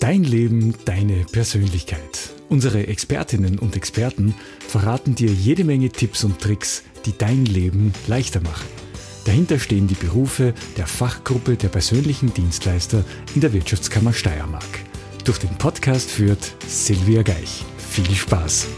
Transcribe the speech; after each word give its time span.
Dein 0.00 0.24
Leben, 0.24 0.74
deine 0.86 1.26
Persönlichkeit. 1.30 2.30
Unsere 2.48 2.86
Expertinnen 2.86 3.58
und 3.58 3.76
Experten 3.76 4.34
verraten 4.66 5.14
dir 5.14 5.28
jede 5.28 5.62
Menge 5.62 5.90
Tipps 5.90 6.24
und 6.24 6.40
Tricks, 6.40 6.84
die 7.04 7.12
dein 7.16 7.44
Leben 7.44 7.92
leichter 8.06 8.40
machen. 8.40 8.66
Dahinter 9.26 9.58
stehen 9.58 9.88
die 9.88 9.94
Berufe 9.94 10.54
der 10.78 10.86
Fachgruppe 10.86 11.56
der 11.56 11.68
persönlichen 11.68 12.32
Dienstleister 12.32 13.04
in 13.34 13.42
der 13.42 13.52
Wirtschaftskammer 13.52 14.14
Steiermark. 14.14 14.64
Durch 15.26 15.36
den 15.36 15.54
Podcast 15.58 16.10
führt 16.10 16.54
Silvia 16.66 17.22
Geich. 17.22 17.62
Viel 17.76 18.10
Spaß! 18.14 18.68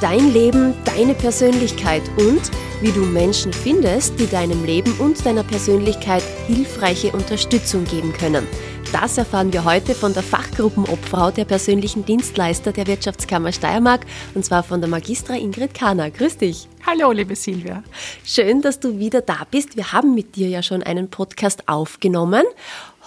Dein 0.00 0.32
Leben, 0.32 0.74
deine 0.84 1.14
Persönlichkeit 1.14 2.02
und 2.16 2.42
wie 2.80 2.92
du 2.92 3.00
Menschen 3.00 3.52
findest, 3.52 4.20
die 4.20 4.28
deinem 4.28 4.64
Leben 4.64 4.92
und 5.00 5.26
deiner 5.26 5.42
Persönlichkeit 5.42 6.22
hilfreiche 6.46 7.10
Unterstützung 7.10 7.84
geben 7.84 8.12
können. 8.12 8.46
Das 8.92 9.18
erfahren 9.18 9.52
wir 9.52 9.64
heute 9.64 9.94
von 9.94 10.14
der 10.14 10.22
Fachgruppenobfrau 10.22 11.30
der 11.30 11.44
persönlichen 11.44 12.06
Dienstleister 12.06 12.72
der 12.72 12.86
Wirtschaftskammer 12.86 13.52
Steiermark 13.52 14.06
und 14.34 14.46
zwar 14.46 14.62
von 14.62 14.80
der 14.80 14.88
Magistra 14.88 15.34
Ingrid 15.34 15.74
Kahner. 15.74 16.10
Grüß 16.10 16.38
dich. 16.38 16.68
Hallo, 16.86 17.12
liebe 17.12 17.36
Silvia. 17.36 17.82
Schön, 18.24 18.62
dass 18.62 18.80
du 18.80 18.98
wieder 18.98 19.20
da 19.20 19.46
bist. 19.50 19.76
Wir 19.76 19.92
haben 19.92 20.14
mit 20.14 20.36
dir 20.36 20.48
ja 20.48 20.62
schon 20.62 20.82
einen 20.82 21.10
Podcast 21.10 21.68
aufgenommen. 21.68 22.44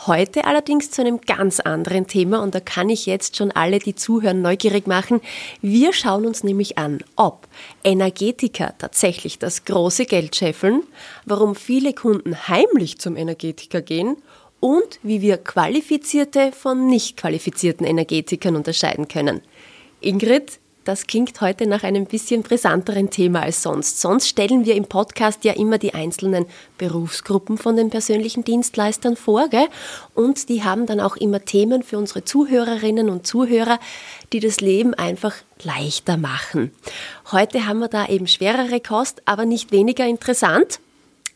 Heute 0.05 0.45
allerdings 0.45 0.91
zu 0.91 1.01
einem 1.01 1.19
ganz 1.21 1.59
anderen 1.59 2.05
Thema 2.05 2.43
und 2.43 2.53
da 2.53 2.59
kann 2.59 2.89
ich 2.89 3.07
jetzt 3.07 3.37
schon 3.37 3.51
alle, 3.51 3.79
die 3.79 3.95
zuhören, 3.95 4.43
neugierig 4.43 4.85
machen. 4.85 5.19
Wir 5.61 5.93
schauen 5.93 6.27
uns 6.27 6.43
nämlich 6.43 6.77
an, 6.77 6.99
ob 7.15 7.47
Energetiker 7.83 8.75
tatsächlich 8.77 9.39
das 9.39 9.65
große 9.65 10.05
Geld 10.05 10.35
scheffeln, 10.35 10.83
warum 11.25 11.55
viele 11.55 11.93
Kunden 11.93 12.47
heimlich 12.47 12.99
zum 12.99 13.17
Energetiker 13.17 13.81
gehen 13.81 14.17
und 14.61 14.99
wie 15.03 15.21
wir 15.21 15.37
qualifizierte 15.37 16.53
von 16.53 16.87
nicht 16.87 17.17
qualifizierten 17.17 17.85
Energetikern 17.85 18.55
unterscheiden 18.55 19.09
können. 19.09 19.41
Ingrid, 19.99 20.59
das 20.83 21.05
klingt 21.05 21.41
heute 21.41 21.67
nach 21.67 21.83
einem 21.83 22.05
bisschen 22.05 22.41
brisanteren 22.41 23.09
Thema 23.11 23.43
als 23.43 23.61
sonst. 23.61 24.01
Sonst 24.01 24.27
stellen 24.27 24.65
wir 24.65 24.75
im 24.75 24.85
Podcast 24.85 25.43
ja 25.43 25.53
immer 25.53 25.77
die 25.77 25.93
einzelnen 25.93 26.45
Berufsgruppen 26.79 27.57
von 27.57 27.75
den 27.75 27.89
persönlichen 27.89 28.43
Dienstleistern 28.43 29.15
vor, 29.15 29.47
gell? 29.49 29.67
und 30.15 30.49
die 30.49 30.63
haben 30.63 30.87
dann 30.87 30.99
auch 30.99 31.17
immer 31.17 31.45
Themen 31.45 31.83
für 31.83 31.99
unsere 31.99 32.23
Zuhörerinnen 32.23 33.09
und 33.09 33.27
Zuhörer, 33.27 33.79
die 34.33 34.39
das 34.39 34.59
Leben 34.59 34.95
einfach 34.95 35.35
leichter 35.63 36.17
machen. 36.17 36.71
Heute 37.31 37.67
haben 37.67 37.79
wir 37.79 37.87
da 37.87 38.07
eben 38.07 38.27
schwerere 38.27 38.79
Kost, 38.79 39.21
aber 39.25 39.45
nicht 39.45 39.71
weniger 39.71 40.07
interessant. 40.07 40.79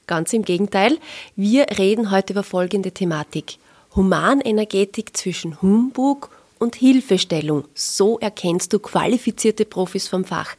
Ganz 0.07 0.33
im 0.33 0.43
Gegenteil, 0.43 0.99
wir 1.35 1.65
reden 1.79 2.11
heute 2.11 2.33
über 2.33 2.43
folgende 2.43 2.91
Thematik. 2.91 3.57
Humanenergetik 3.95 5.17
zwischen 5.17 5.61
Humbug 5.61 6.29
und 6.59 6.75
Hilfestellung. 6.75 7.63
So 7.73 8.19
erkennst 8.19 8.71
du 8.73 8.79
qualifizierte 8.79 9.65
Profis 9.65 10.07
vom 10.07 10.23
Fach. 10.23 10.55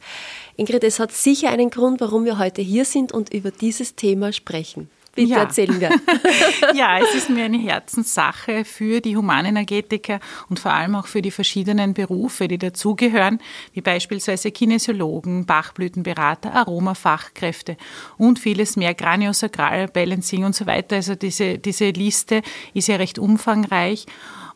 Ingrid, 0.57 0.83
es 0.83 0.99
hat 0.99 1.13
sicher 1.13 1.49
einen 1.49 1.69
Grund, 1.69 2.01
warum 2.01 2.25
wir 2.25 2.39
heute 2.39 2.61
hier 2.61 2.83
sind 2.83 3.13
und 3.13 3.33
über 3.33 3.51
dieses 3.51 3.95
Thema 3.95 4.33
sprechen. 4.33 4.89
Bitte 5.17 5.31
ja. 5.31 5.37
erzählen 5.39 5.81
wir. 5.81 5.89
ja, 6.75 6.99
es 6.99 7.15
ist 7.15 7.31
mir 7.31 7.45
eine 7.45 7.57
Herzenssache 7.57 8.63
für 8.63 9.01
die 9.01 9.17
Humanenergetiker 9.17 10.19
und 10.47 10.59
vor 10.59 10.71
allem 10.71 10.93
auch 10.93 11.07
für 11.07 11.23
die 11.23 11.31
verschiedenen 11.31 11.95
Berufe, 11.95 12.47
die 12.47 12.59
dazugehören, 12.59 13.39
wie 13.73 13.81
beispielsweise 13.81 14.51
Kinesiologen, 14.51 15.47
Bachblütenberater, 15.47 16.53
Aromafachkräfte 16.53 17.77
und 18.19 18.37
vieles 18.37 18.75
mehr, 18.75 18.93
Craniosakral, 18.93 19.87
Balancing 19.87 20.43
und 20.43 20.53
so 20.53 20.67
weiter. 20.67 20.97
Also 20.97 21.15
diese, 21.15 21.57
diese 21.57 21.89
Liste 21.89 22.43
ist 22.75 22.87
ja 22.87 22.97
recht 22.97 23.17
umfangreich. 23.17 24.05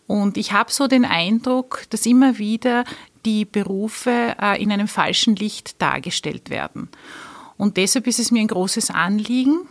Und 0.05 0.37
ich 0.37 0.51
habe 0.51 0.71
so 0.71 0.85
den 0.85 1.05
Eindruck, 1.05 1.85
dass 1.89 2.05
immer 2.05 2.37
wieder 2.37 2.83
die 3.25 3.45
Berufe 3.45 4.35
äh, 4.39 4.61
in 4.61 4.71
einem 4.71 4.87
falschen 4.87 5.35
Licht 5.35 5.81
dargestellt 5.81 6.51
werden. 6.51 6.89
Und 7.57 7.77
deshalb 7.77 8.05
ist 8.05 8.19
es 8.19 8.29
mir 8.29 8.41
ein 8.41 8.47
großes 8.47 8.91
Anliegen, 8.91 9.67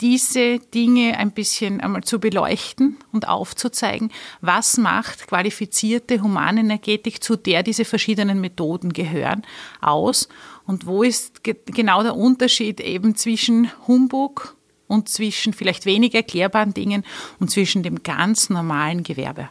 diese 0.00 0.58
Dinge 0.58 1.18
ein 1.18 1.32
bisschen 1.32 1.80
einmal 1.80 2.02
zu 2.04 2.18
beleuchten 2.18 2.96
und 3.12 3.28
aufzuzeigen, 3.28 4.10
was 4.40 4.78
macht 4.78 5.26
qualifizierte 5.26 6.22
Humanenergetik, 6.22 7.22
zu 7.22 7.36
der 7.36 7.62
diese 7.62 7.84
verschiedenen 7.84 8.40
Methoden 8.40 8.92
gehören, 8.92 9.42
aus? 9.80 10.28
Und 10.66 10.86
wo 10.86 11.02
ist 11.02 11.44
ge 11.44 11.56
genau 11.66 12.02
der 12.02 12.16
Unterschied 12.16 12.80
eben 12.80 13.14
zwischen 13.16 13.70
Humbug 13.86 14.56
und 14.86 15.08
zwischen 15.08 15.52
vielleicht 15.52 15.86
wenig 15.86 16.14
erklärbaren 16.14 16.74
Dingen 16.74 17.04
und 17.38 17.50
zwischen 17.50 17.82
dem 17.82 18.02
ganz 18.02 18.50
normalen 18.50 19.02
Gewerbe 19.02 19.50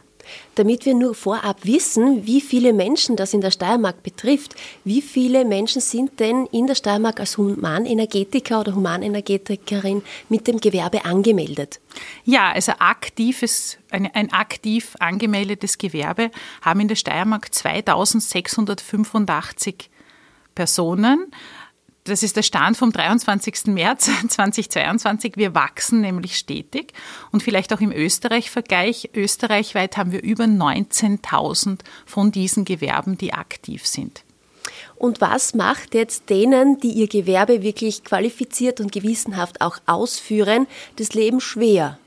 damit 0.54 0.86
wir 0.86 0.94
nur 0.94 1.14
vorab 1.14 1.64
wissen, 1.64 2.26
wie 2.26 2.40
viele 2.40 2.72
Menschen 2.72 3.16
das 3.16 3.34
in 3.34 3.40
der 3.40 3.50
Steiermark 3.50 4.02
betrifft. 4.02 4.54
Wie 4.84 5.02
viele 5.02 5.44
Menschen 5.44 5.80
sind 5.80 6.20
denn 6.20 6.46
in 6.46 6.66
der 6.66 6.74
Steiermark 6.74 7.20
als 7.20 7.38
Humanenergetiker 7.38 8.60
oder 8.60 8.74
Humanenergetikerin 8.74 10.02
mit 10.28 10.46
dem 10.46 10.60
Gewerbe 10.60 11.04
angemeldet? 11.04 11.80
Ja, 12.24 12.52
also 12.52 12.72
aktives, 12.78 13.78
ein, 13.90 14.10
ein 14.14 14.32
aktiv 14.32 14.96
angemeldetes 14.98 15.78
Gewerbe 15.78 16.30
haben 16.62 16.80
in 16.80 16.88
der 16.88 16.96
Steiermark 16.96 17.54
2685 17.54 19.90
Personen. 20.54 21.30
Das 22.10 22.24
ist 22.24 22.34
der 22.34 22.42
Stand 22.42 22.76
vom 22.76 22.90
23. 22.90 23.66
März 23.66 24.10
2022. 24.28 25.34
Wir 25.36 25.54
wachsen 25.54 26.00
nämlich 26.00 26.36
stetig 26.36 26.92
und 27.30 27.40
vielleicht 27.40 27.72
auch 27.72 27.80
im 27.80 27.92
Österreich-Vergleich. 27.92 29.10
Österreichweit 29.14 29.96
haben 29.96 30.10
wir 30.10 30.20
über 30.24 30.42
19.000 30.42 31.78
von 32.06 32.32
diesen 32.32 32.64
Gewerben, 32.64 33.16
die 33.16 33.32
aktiv 33.32 33.86
sind. 33.86 34.24
Und 34.96 35.20
was 35.20 35.54
macht 35.54 35.94
jetzt 35.94 36.28
denen, 36.30 36.80
die 36.80 36.90
ihr 36.90 37.06
Gewerbe 37.06 37.62
wirklich 37.62 38.02
qualifiziert 38.02 38.80
und 38.80 38.90
gewissenhaft 38.90 39.60
auch 39.60 39.78
ausführen, 39.86 40.66
das 40.96 41.14
Leben 41.14 41.40
schwer? 41.40 42.00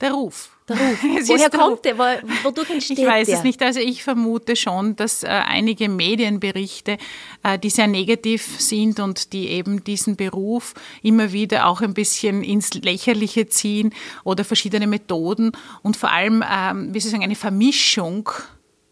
Der 0.00 0.10
Ruf. 0.14 0.50
Der 0.72 0.88
Ruf. 0.88 1.28
Woher 1.28 1.50
kommt 1.50 1.84
der? 1.84 1.98
Wodurch 1.98 2.70
entsteht 2.70 2.98
Ich 2.98 3.06
weiß 3.06 3.28
der? 3.28 3.38
es 3.38 3.44
nicht. 3.44 3.62
Also 3.62 3.80
ich 3.80 4.02
vermute 4.02 4.56
schon, 4.56 4.96
dass 4.96 5.22
äh, 5.22 5.28
einige 5.28 5.88
Medienberichte, 5.88 6.98
äh, 7.42 7.58
die 7.58 7.70
sehr 7.70 7.86
negativ 7.86 8.60
sind 8.60 9.00
und 9.00 9.32
die 9.32 9.48
eben 9.48 9.84
diesen 9.84 10.16
Beruf 10.16 10.74
immer 11.02 11.32
wieder 11.32 11.66
auch 11.66 11.80
ein 11.80 11.94
bisschen 11.94 12.42
ins 12.42 12.74
Lächerliche 12.74 13.48
ziehen 13.48 13.94
oder 14.24 14.44
verschiedene 14.44 14.86
Methoden 14.86 15.52
und 15.82 15.96
vor 15.96 16.10
allem, 16.10 16.42
ähm, 16.48 16.94
wie 16.94 17.00
soll 17.00 17.08
ich 17.08 17.12
sagen, 17.12 17.24
eine 17.24 17.34
Vermischung 17.34 18.30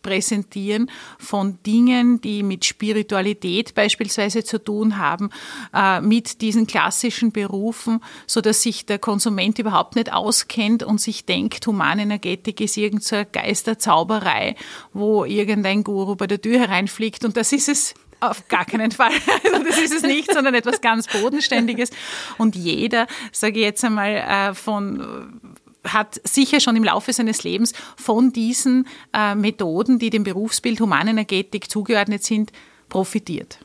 präsentieren 0.03 0.91
von 1.19 1.59
Dingen, 1.65 2.21
die 2.21 2.43
mit 2.43 2.65
Spiritualität 2.65 3.75
beispielsweise 3.75 4.45
zu 4.45 4.63
tun 4.63 4.99
haben, 4.99 5.31
äh, 5.75 6.01
mit 6.01 6.41
diesen 6.41 6.67
klassischen 6.67 7.33
Berufen, 7.33 8.01
so 8.27 8.41
dass 8.41 8.63
sich 8.63 8.87
der 8.87 8.99
Konsument 8.99 9.59
überhaupt 9.59 9.97
nicht 9.97 10.13
auskennt 10.13 10.83
und 10.83 11.01
sich 11.01 11.27
denkt, 11.27 11.67
Humanenergetik 11.67 12.61
ist 12.61 12.77
irgendeine 12.77 13.27
Geisterzauberei, 13.27 14.57
wo 14.93 15.25
irgendein 15.25 15.85
Guru 15.85 16.17
bei 16.17 16.27
der 16.27 16.41
Tür 16.41 16.59
hereinfliegt 16.59 17.25
und 17.25 17.37
das 17.37 17.53
ist 17.53 17.69
es 17.69 17.95
auf 18.21 18.49
gar 18.49 18.65
keinen 18.65 18.91
Fall. 18.91 19.13
Also 19.45 19.65
das 19.65 19.79
ist 19.79 19.95
es 19.95 20.03
nicht, 20.03 20.33
sondern 20.33 20.55
etwas 20.55 20.81
ganz 20.81 21.07
Bodenständiges. 21.07 21.91
Und 22.39 22.55
jeder, 22.57 23.07
sage 23.33 23.59
ich 23.59 23.65
jetzt 23.65 23.85
einmal, 23.85 24.17
äh, 24.17 24.55
von 24.55 25.55
hat 25.93 26.21
sicher 26.25 26.61
schon 26.61 26.77
im 26.77 26.85
Laufe 26.85 27.13
seines 27.13 27.45
Lebens 27.45 27.73
von 27.97 28.33
diesen 28.33 28.87
äh, 29.13 29.35
Methoden, 29.35 29.99
die 29.99 30.11
dem 30.11 30.25
Berufsbild 30.25 30.81
Humanenergetik 30.81 31.71
zugeordnet 31.71 32.25
sind, 32.25 32.53
profitiert. 32.91 33.59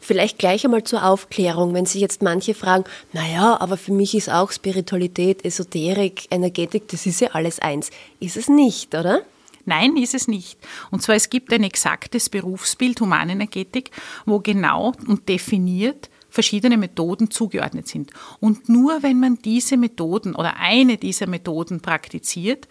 Vielleicht 0.00 0.38
gleich 0.38 0.64
einmal 0.64 0.84
zur 0.84 1.04
Aufklärung, 1.04 1.72
wenn 1.72 1.86
sich 1.86 2.00
jetzt 2.00 2.20
manche 2.20 2.52
fragen, 2.52 2.84
naja, 3.12 3.58
aber 3.60 3.78
für 3.78 3.92
mich 3.92 4.14
ist 4.14 4.28
auch 4.28 4.52
Spiritualität, 4.52 5.44
Esoterik, 5.44 6.26
Energetik, 6.30 6.88
das 6.88 7.06
ist 7.06 7.20
ja 7.22 7.28
alles 7.28 7.60
eins. 7.60 7.90
Ist 8.20 8.36
es 8.36 8.48
nicht, 8.48 8.94
oder? 8.94 9.22
Nein, 9.64 9.96
ist 9.96 10.14
es 10.14 10.28
nicht. 10.28 10.58
Und 10.90 11.02
zwar 11.02 11.14
es 11.14 11.30
gibt 11.30 11.52
ein 11.52 11.62
exaktes 11.62 12.28
Berufsbild 12.28 13.00
Humanenergetik, 13.00 13.90
wo 14.26 14.40
genau 14.40 14.92
und 15.06 15.28
definiert 15.28 16.10
verschiedene 16.32 16.78
Methoden 16.78 17.30
zugeordnet 17.30 17.86
sind. 17.86 18.10
Und 18.40 18.68
nur 18.68 19.02
wenn 19.02 19.20
man 19.20 19.38
diese 19.38 19.76
Methoden 19.76 20.34
oder 20.34 20.56
eine 20.56 20.96
dieser 20.96 21.28
Methoden 21.28 21.80
praktiziert, 21.80 22.66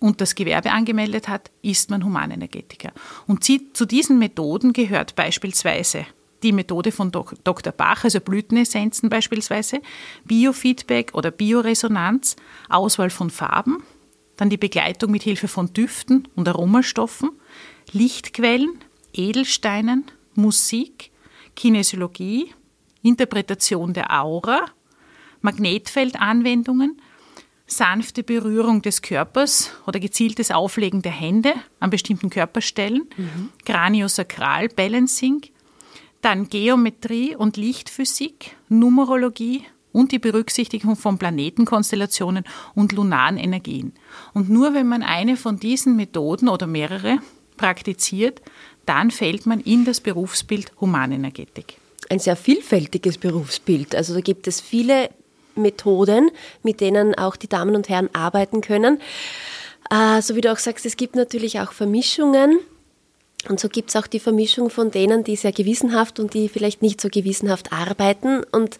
und 0.00 0.20
das 0.20 0.34
Gewerbe 0.34 0.72
angemeldet 0.72 1.28
hat, 1.28 1.52
ist 1.62 1.88
man 1.88 2.04
Humanenergetiker. 2.04 2.90
Und 3.28 3.44
zu 3.44 3.86
diesen 3.86 4.18
Methoden 4.18 4.72
gehört 4.72 5.14
beispielsweise 5.14 6.06
die 6.42 6.50
Methode 6.50 6.90
von 6.90 7.12
Dr. 7.12 7.72
Bach, 7.72 8.02
also 8.02 8.18
Blütenessenzen 8.18 9.08
beispielsweise, 9.08 9.80
Biofeedback 10.24 11.14
oder 11.14 11.30
Bioresonanz, 11.30 12.34
Auswahl 12.68 13.10
von 13.10 13.30
Farben, 13.30 13.84
dann 14.36 14.50
die 14.50 14.56
Begleitung 14.56 15.12
mit 15.12 15.22
Hilfe 15.22 15.46
von 15.46 15.72
Düften 15.72 16.26
und 16.34 16.48
Aromastoffen, 16.48 17.30
Lichtquellen, 17.92 18.80
Edelsteinen, 19.12 20.06
Musik, 20.34 21.12
Kinesiologie, 21.54 22.52
Interpretation 23.02 23.92
der 23.92 24.22
Aura, 24.22 24.66
Magnetfeldanwendungen, 25.40 27.00
sanfte 27.66 28.22
Berührung 28.22 28.82
des 28.82 29.02
Körpers 29.02 29.70
oder 29.86 29.98
gezieltes 29.98 30.50
Auflegen 30.50 31.02
der 31.02 31.12
Hände 31.12 31.54
an 31.80 31.90
bestimmten 31.90 32.30
Körperstellen, 32.30 33.08
mhm. 33.16 33.48
Craniosakral 33.64 34.68
Balancing, 34.68 35.42
dann 36.20 36.48
Geometrie 36.48 37.34
und 37.34 37.56
Lichtphysik, 37.56 38.56
Numerologie 38.68 39.64
und 39.90 40.12
die 40.12 40.18
Berücksichtigung 40.18 40.96
von 40.96 41.18
Planetenkonstellationen 41.18 42.44
und 42.74 42.92
lunaren 42.92 43.36
Energien. 43.36 43.92
Und 44.32 44.48
nur 44.48 44.74
wenn 44.74 44.86
man 44.86 45.02
eine 45.02 45.36
von 45.36 45.58
diesen 45.58 45.96
Methoden 45.96 46.48
oder 46.48 46.66
mehrere 46.66 47.18
praktiziert, 47.56 48.40
dann 48.86 49.10
fällt 49.10 49.46
man 49.46 49.60
in 49.60 49.84
das 49.84 50.00
Berufsbild 50.00 50.72
Humanenergetik. 50.80 51.81
Ein 52.12 52.18
sehr 52.18 52.36
vielfältiges 52.36 53.16
Berufsbild. 53.16 53.94
Also 53.94 54.12
da 54.12 54.20
gibt 54.20 54.46
es 54.46 54.60
viele 54.60 55.08
Methoden, 55.54 56.30
mit 56.62 56.82
denen 56.82 57.14
auch 57.14 57.36
die 57.36 57.48
Damen 57.48 57.74
und 57.74 57.88
Herren 57.88 58.10
arbeiten 58.12 58.60
können. 58.60 59.00
Äh, 59.90 60.20
so 60.20 60.36
wie 60.36 60.42
du 60.42 60.52
auch 60.52 60.58
sagst, 60.58 60.84
es 60.84 60.98
gibt 60.98 61.16
natürlich 61.16 61.60
auch 61.60 61.72
Vermischungen. 61.72 62.58
Und 63.48 63.60
so 63.60 63.70
gibt 63.70 63.88
es 63.88 63.96
auch 63.96 64.06
die 64.06 64.20
Vermischung 64.20 64.68
von 64.68 64.90
denen, 64.90 65.24
die 65.24 65.36
sehr 65.36 65.52
gewissenhaft 65.52 66.20
und 66.20 66.34
die 66.34 66.50
vielleicht 66.50 66.82
nicht 66.82 67.00
so 67.00 67.08
gewissenhaft 67.08 67.72
arbeiten. 67.72 68.44
Und 68.52 68.76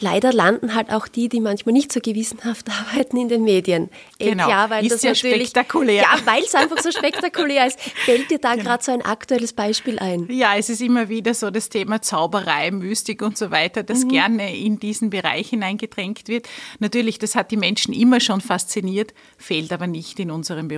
leider 0.00 0.32
landen 0.32 0.74
halt 0.74 0.92
auch 0.92 1.08
die, 1.08 1.28
die 1.28 1.40
manchmal 1.40 1.72
nicht 1.72 1.92
so 1.92 2.00
gewissenhaft 2.00 2.68
arbeiten 2.92 3.16
in 3.16 3.28
den 3.28 3.44
Medien. 3.44 3.90
Genau. 4.18 4.48
Ja, 4.48 4.70
weil 4.70 4.84
ist 4.84 4.92
das 4.92 5.02
ja 5.02 5.10
natürlich, 5.10 5.48
spektakulär. 5.48 6.02
Ja, 6.02 6.18
weil 6.24 6.42
es 6.42 6.54
einfach 6.54 6.78
so 6.78 6.90
spektakulär 6.90 7.66
ist. 7.66 7.80
Fällt 7.80 8.30
dir 8.30 8.38
da 8.38 8.52
genau. 8.52 8.64
gerade 8.64 8.84
so 8.84 8.92
ein 8.92 9.02
aktuelles 9.02 9.52
Beispiel 9.52 9.98
ein? 9.98 10.26
Ja, 10.30 10.56
es 10.56 10.68
ist 10.68 10.80
immer 10.80 11.08
wieder 11.08 11.34
so 11.34 11.50
das 11.50 11.68
Thema 11.68 12.02
Zauberei, 12.02 12.70
Mystik 12.70 13.22
und 13.22 13.36
so 13.36 13.50
weiter, 13.50 13.82
das 13.82 14.04
mhm. 14.04 14.08
gerne 14.08 14.56
in 14.56 14.78
diesen 14.78 15.10
Bereich 15.10 15.50
hineingedrängt 15.50 16.28
wird. 16.28 16.48
Natürlich, 16.78 17.18
das 17.18 17.34
hat 17.34 17.50
die 17.50 17.56
Menschen 17.56 17.94
immer 17.94 18.20
schon 18.20 18.40
fasziniert, 18.40 19.14
fehlt 19.36 19.72
aber 19.72 19.86
nicht 19.86 20.18
in 20.20 20.30
unserem 20.30 20.68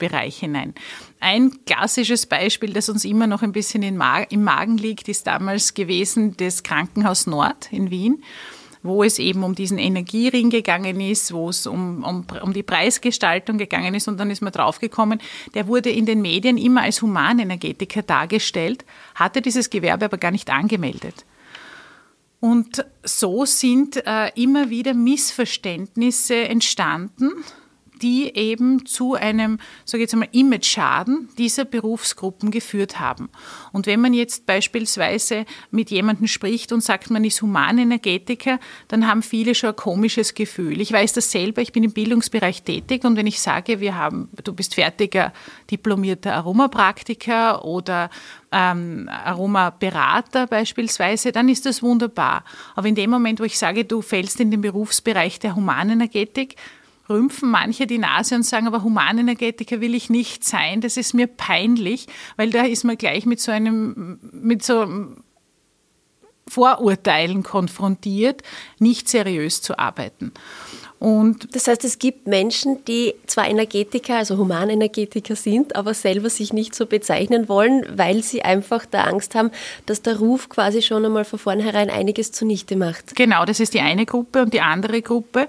Berufsbereich 0.00 0.38
hinein. 0.38 0.74
Ein 1.20 1.64
klassisches 1.64 2.26
Beispiel, 2.26 2.72
das 2.72 2.88
uns 2.88 3.04
immer 3.04 3.26
noch 3.26 3.42
ein 3.42 3.52
bisschen 3.52 3.82
im 3.82 3.96
Magen 3.96 4.78
liegt, 4.78 5.08
ist 5.08 5.26
damals 5.26 5.74
gewesen 5.74 6.36
das 6.36 6.62
Krankenhaus 6.62 7.26
Nord 7.26 7.72
in 7.72 7.90
Wien 7.90 8.24
wo 8.82 9.04
es 9.04 9.18
eben 9.18 9.44
um 9.44 9.54
diesen 9.54 9.76
Energiering 9.76 10.48
gegangen 10.48 11.02
ist, 11.02 11.34
wo 11.34 11.50
es 11.50 11.66
um, 11.66 12.02
um, 12.02 12.24
um 12.42 12.54
die 12.54 12.62
Preisgestaltung 12.62 13.58
gegangen 13.58 13.94
ist. 13.94 14.08
Und 14.08 14.18
dann 14.18 14.30
ist 14.30 14.40
man 14.40 14.54
draufgekommen, 14.54 15.20
der 15.52 15.68
wurde 15.68 15.90
in 15.90 16.06
den 16.06 16.22
Medien 16.22 16.56
immer 16.56 16.80
als 16.80 17.02
Humanenergetiker 17.02 18.00
dargestellt, 18.00 18.86
hatte 19.14 19.42
dieses 19.42 19.68
Gewerbe 19.68 20.06
aber 20.06 20.16
gar 20.16 20.30
nicht 20.30 20.48
angemeldet. 20.48 21.26
Und 22.40 22.86
so 23.04 23.44
sind 23.44 24.02
äh, 24.06 24.30
immer 24.34 24.70
wieder 24.70 24.94
Missverständnisse 24.94 26.36
entstanden 26.36 27.32
die 28.02 28.34
eben 28.34 28.86
zu 28.86 29.14
einem, 29.14 29.58
sage 29.84 30.02
ich 30.02 30.06
jetzt 30.06 30.14
einmal, 30.14 30.28
Image-Schaden 30.32 31.28
dieser 31.38 31.64
Berufsgruppen 31.64 32.50
geführt 32.50 33.00
haben. 33.00 33.28
Und 33.72 33.86
wenn 33.86 34.00
man 34.00 34.14
jetzt 34.14 34.46
beispielsweise 34.46 35.44
mit 35.70 35.90
jemandem 35.90 36.26
spricht 36.26 36.72
und 36.72 36.82
sagt, 36.82 37.10
man 37.10 37.24
ist 37.24 37.42
Humanenergetiker, 37.42 38.58
dann 38.88 39.06
haben 39.06 39.22
viele 39.22 39.54
schon 39.54 39.70
ein 39.70 39.76
komisches 39.76 40.34
Gefühl. 40.34 40.80
Ich 40.80 40.92
weiß 40.92 41.12
das 41.12 41.30
selber, 41.30 41.62
ich 41.62 41.72
bin 41.72 41.84
im 41.84 41.92
Bildungsbereich 41.92 42.62
tätig 42.62 43.04
und 43.04 43.16
wenn 43.16 43.26
ich 43.26 43.40
sage, 43.40 43.80
wir 43.80 43.96
haben, 43.96 44.28
du 44.44 44.52
bist 44.52 44.74
fertiger 44.74 45.32
diplomierter 45.70 46.34
Aromapraktiker 46.34 47.64
oder 47.64 48.10
ähm, 48.52 49.08
Aromaberater 49.08 50.46
beispielsweise, 50.46 51.32
dann 51.32 51.48
ist 51.48 51.66
das 51.66 51.82
wunderbar. 51.82 52.44
Aber 52.74 52.88
in 52.88 52.94
dem 52.94 53.10
Moment, 53.10 53.40
wo 53.40 53.44
ich 53.44 53.58
sage, 53.58 53.84
du 53.84 54.02
fällst 54.02 54.40
in 54.40 54.50
den 54.50 54.60
Berufsbereich 54.60 55.38
der 55.38 55.54
Humanenergetik, 55.54 56.56
rümpfen 57.10 57.50
manche 57.50 57.86
die 57.86 57.98
Nase 57.98 58.36
und 58.36 58.44
sagen, 58.44 58.66
aber 58.66 58.82
Humanenergetiker 58.82 59.80
will 59.80 59.94
ich 59.94 60.08
nicht 60.08 60.44
sein, 60.44 60.80
das 60.80 60.96
ist 60.96 61.12
mir 61.12 61.26
peinlich, 61.26 62.06
weil 62.36 62.50
da 62.50 62.62
ist 62.62 62.84
man 62.84 62.96
gleich 62.96 63.26
mit 63.26 63.40
so 63.40 63.52
einem, 63.52 64.18
mit 64.32 64.64
so 64.64 64.86
Vorurteilen 66.48 67.42
konfrontiert, 67.44 68.42
nicht 68.78 69.08
seriös 69.08 69.62
zu 69.62 69.78
arbeiten. 69.78 70.32
Und 70.98 71.54
das 71.54 71.66
heißt, 71.66 71.82
es 71.84 71.98
gibt 71.98 72.26
Menschen, 72.26 72.84
die 72.84 73.14
zwar 73.26 73.48
Energetiker, 73.48 74.16
also 74.16 74.36
Humanenergetiker 74.36 75.34
sind, 75.34 75.74
aber 75.74 75.94
selber 75.94 76.28
sich 76.28 76.52
nicht 76.52 76.74
so 76.74 76.84
bezeichnen 76.84 77.48
wollen, 77.48 77.86
weil 77.94 78.22
sie 78.22 78.42
einfach 78.42 78.84
da 78.84 79.04
Angst 79.04 79.34
haben, 79.34 79.50
dass 79.86 80.02
der 80.02 80.18
Ruf 80.18 80.50
quasi 80.50 80.82
schon 80.82 81.06
einmal 81.06 81.24
von 81.24 81.38
vornherein 81.38 81.88
einiges 81.88 82.32
zunichte 82.32 82.76
macht. 82.76 83.16
Genau, 83.16 83.46
das 83.46 83.60
ist 83.60 83.72
die 83.72 83.80
eine 83.80 84.04
Gruppe 84.04 84.42
und 84.42 84.52
die 84.52 84.60
andere 84.60 85.00
Gruppe 85.00 85.48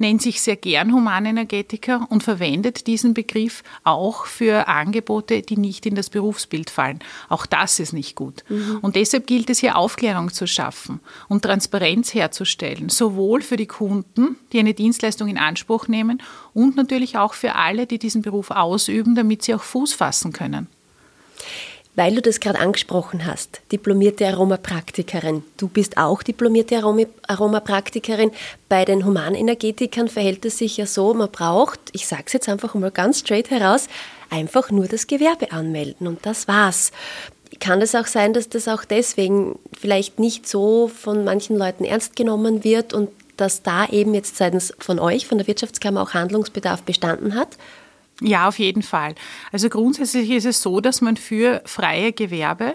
nennt 0.00 0.22
sich 0.22 0.40
sehr 0.40 0.56
gern 0.56 0.92
Humanenergetiker 0.92 2.06
und 2.10 2.22
verwendet 2.22 2.86
diesen 2.86 3.14
Begriff 3.14 3.62
auch 3.84 4.26
für 4.26 4.66
Angebote, 4.66 5.42
die 5.42 5.56
nicht 5.56 5.86
in 5.86 5.94
das 5.94 6.10
Berufsbild 6.10 6.70
fallen. 6.70 7.00
Auch 7.28 7.46
das 7.46 7.78
ist 7.78 7.92
nicht 7.92 8.16
gut. 8.16 8.44
Mhm. 8.48 8.78
Und 8.82 8.96
deshalb 8.96 9.26
gilt 9.26 9.50
es 9.50 9.60
hier 9.60 9.76
Aufklärung 9.76 10.32
zu 10.32 10.46
schaffen 10.46 11.00
und 11.28 11.42
Transparenz 11.42 12.14
herzustellen, 12.14 12.88
sowohl 12.88 13.42
für 13.42 13.56
die 13.56 13.66
Kunden, 13.66 14.36
die 14.52 14.58
eine 14.58 14.74
Dienstleistung 14.74 15.28
in 15.28 15.38
Anspruch 15.38 15.86
nehmen, 15.86 16.22
und 16.52 16.76
natürlich 16.76 17.16
auch 17.16 17.34
für 17.34 17.54
alle, 17.54 17.86
die 17.86 17.98
diesen 17.98 18.22
Beruf 18.22 18.50
ausüben, 18.50 19.14
damit 19.14 19.42
sie 19.42 19.54
auch 19.54 19.62
Fuß 19.62 19.92
fassen 19.92 20.32
können. 20.32 20.66
Weil 21.96 22.14
du 22.14 22.22
das 22.22 22.38
gerade 22.38 22.58
angesprochen 22.60 23.26
hast, 23.26 23.60
diplomierte 23.72 24.26
Aromapraktikerin. 24.26 25.42
Du 25.56 25.66
bist 25.66 25.96
auch 25.96 26.22
diplomierte 26.22 26.80
Aromapraktikerin. 27.26 28.30
Bei 28.68 28.84
den 28.84 29.04
Humanenergetikern 29.04 30.08
verhält 30.08 30.44
es 30.44 30.58
sich 30.58 30.76
ja 30.76 30.86
so, 30.86 31.12
man 31.14 31.30
braucht, 31.30 31.80
ich 31.92 32.06
sage 32.06 32.24
es 32.26 32.32
jetzt 32.32 32.48
einfach 32.48 32.74
mal 32.74 32.92
ganz 32.92 33.18
straight 33.20 33.50
heraus, 33.50 33.88
einfach 34.30 34.70
nur 34.70 34.86
das 34.86 35.08
Gewerbe 35.08 35.50
anmelden 35.50 36.06
und 36.06 36.24
das 36.24 36.46
war's. 36.46 36.92
Kann 37.58 37.82
es 37.82 37.96
auch 37.96 38.06
sein, 38.06 38.32
dass 38.32 38.48
das 38.48 38.68
auch 38.68 38.84
deswegen 38.84 39.58
vielleicht 39.78 40.20
nicht 40.20 40.48
so 40.48 40.86
von 40.86 41.24
manchen 41.24 41.56
Leuten 41.56 41.84
ernst 41.84 42.14
genommen 42.14 42.62
wird 42.62 42.94
und 42.94 43.10
dass 43.36 43.62
da 43.62 43.86
eben 43.86 44.14
jetzt 44.14 44.36
seitens 44.36 44.72
von 44.78 45.00
euch, 45.00 45.26
von 45.26 45.38
der 45.38 45.46
Wirtschaftskammer 45.46 46.02
auch 46.02 46.14
Handlungsbedarf 46.14 46.82
bestanden 46.82 47.34
hat? 47.34 47.56
Ja, 48.20 48.48
auf 48.48 48.58
jeden 48.58 48.82
Fall. 48.82 49.14
Also 49.50 49.68
grundsätzlich 49.68 50.30
ist 50.30 50.44
es 50.44 50.62
so, 50.62 50.80
dass 50.80 51.00
man 51.00 51.16
für 51.16 51.62
freie 51.64 52.12
Gewerbe 52.12 52.74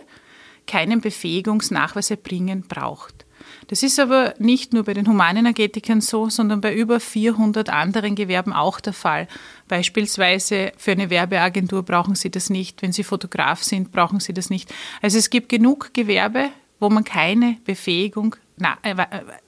keinen 0.66 1.02
Befähigungsnachweis 1.02 2.10
erbringen 2.10 2.64
braucht. 2.68 3.26
Das 3.68 3.84
ist 3.84 4.00
aber 4.00 4.34
nicht 4.40 4.74
nur 4.74 4.84
bei 4.84 4.94
den 4.94 5.08
Humanenergetikern 5.08 6.02
so, 6.02 6.30
sondern 6.30 6.62
bei 6.62 6.74
über 6.74 7.00
400 7.00 7.70
anderen 7.70 8.16
Gewerben 8.16 8.54
auch 8.54 8.80
der 8.80 8.94
Fall. 8.94 9.28
Beispielsweise 9.68 10.72
für 10.78 10.92
eine 10.92 11.10
Werbeagentur 11.10 11.84
brauchen 11.84 12.16
Sie 12.16 12.30
das 12.30 12.50
nicht. 12.50 12.82
Wenn 12.82 12.92
Sie 12.92 13.04
Fotograf 13.04 13.64
sind, 13.64 13.92
brauchen 13.92 14.20
Sie 14.20 14.34
das 14.34 14.50
nicht. 14.50 14.74
Also 15.02 15.18
es 15.18 15.30
gibt 15.30 15.50
genug 15.50 15.94
Gewerbe, 15.94 16.50
wo 16.80 16.90
man 16.90 17.04
keine 17.04 17.58
Befähigung, 17.66 18.36
na, 18.58 18.78
äh, 18.84 18.92
äh 18.92 19.06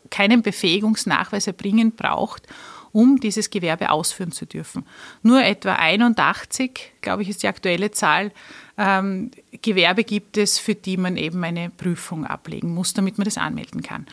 keinen 0.10 0.42
Befähigungsnachweis 0.42 1.48
erbringen 1.48 1.92
braucht 1.92 2.48
um 2.92 3.20
dieses 3.20 3.50
Gewerbe 3.50 3.92
ausführen 3.92 4.32
zu 4.32 4.46
dürfen. 4.46 4.86
Nur 5.24 5.44
etwa 5.44 5.74
81, 5.74 6.94
glaube 7.02 7.24
ich, 7.24 7.30
ist 7.30 7.44
die 7.44 7.48
aktuelle 7.48 7.92
Zahl, 7.92 8.32
ähm, 8.78 9.32
Gewerbe 9.62 10.04
gibt 10.04 10.38
es, 10.38 10.60
für 10.60 10.76
die 10.76 10.98
man 10.98 11.18
eben 11.18 11.44
eine 11.44 11.70
Prüfung 11.70 12.26
ablegen 12.26 12.74
muss, 12.74 12.94
damit 12.94 13.18
man 13.18 13.26
das 13.26 13.38
anmelden 13.38 13.82
kann. 13.82 14.06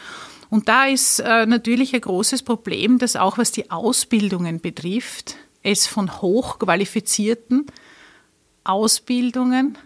Und 0.51 0.69
da 0.69 0.87
ist 0.87 1.19
äh, 1.21 1.47
natürlich 1.47 1.95
ein 1.95 2.01
großes 2.01 2.43
Problem, 2.43 2.99
dass 2.99 3.17
auch 3.17 3.39
was 3.39 3.53
die 3.53 3.71
Ausbildungen 3.71 4.61
betrifft, 4.61 5.37
es 5.63 5.87
von 5.87 6.21
hochqualifizierten 6.21 7.67
Ausbildungen 8.65 9.77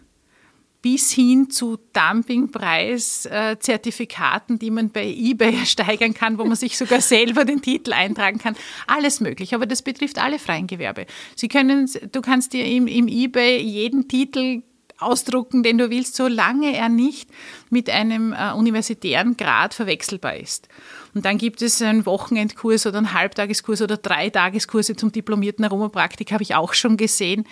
bis 0.80 1.10
hin 1.10 1.50
zu 1.50 1.76
Dumpingpreis-Zertifikaten, 1.92 4.54
äh, 4.54 4.58
die 4.58 4.70
man 4.70 4.90
bei 4.90 5.04
eBay 5.06 5.56
ersteigern 5.60 6.14
kann, 6.14 6.38
wo 6.38 6.44
man 6.44 6.54
sich 6.56 6.78
sogar 6.78 7.00
selber 7.00 7.44
den 7.44 7.62
Titel 7.62 7.92
eintragen 7.92 8.38
kann. 8.38 8.54
Alles 8.86 9.18
möglich, 9.20 9.52
aber 9.54 9.66
das 9.66 9.82
betrifft 9.82 10.18
alle 10.18 10.38
freien 10.38 10.68
Gewerbe. 10.68 11.06
Sie 11.34 11.48
können, 11.48 11.90
du 12.12 12.20
kannst 12.20 12.52
dir 12.52 12.64
im, 12.64 12.86
im 12.86 13.08
eBay 13.08 13.60
jeden 13.60 14.06
Titel 14.08 14.62
ausdrucken, 15.00 15.62
den 15.62 15.78
du 15.78 15.90
willst, 15.90 16.16
solange 16.16 16.76
er 16.76 16.88
nicht 16.88 17.30
mit 17.70 17.88
einem 17.88 18.32
äh, 18.32 18.52
universitären 18.52 19.36
Grad 19.36 19.74
verwechselbar 19.74 20.36
ist. 20.36 20.68
Und 21.14 21.24
dann 21.24 21.38
gibt 21.38 21.62
es 21.62 21.80
einen 21.80 22.06
Wochenendkurs 22.06 22.86
oder 22.86 22.98
einen 22.98 23.12
Halbtageskurs 23.12 23.82
oder 23.82 23.96
Dreitageskurse 23.96 24.96
zum 24.96 25.12
diplomierten 25.12 25.64
Aromapraktik, 25.64 26.32
habe 26.32 26.42
ich 26.42 26.54
auch 26.54 26.74
schon 26.74 26.96
gesehen. 26.96 27.46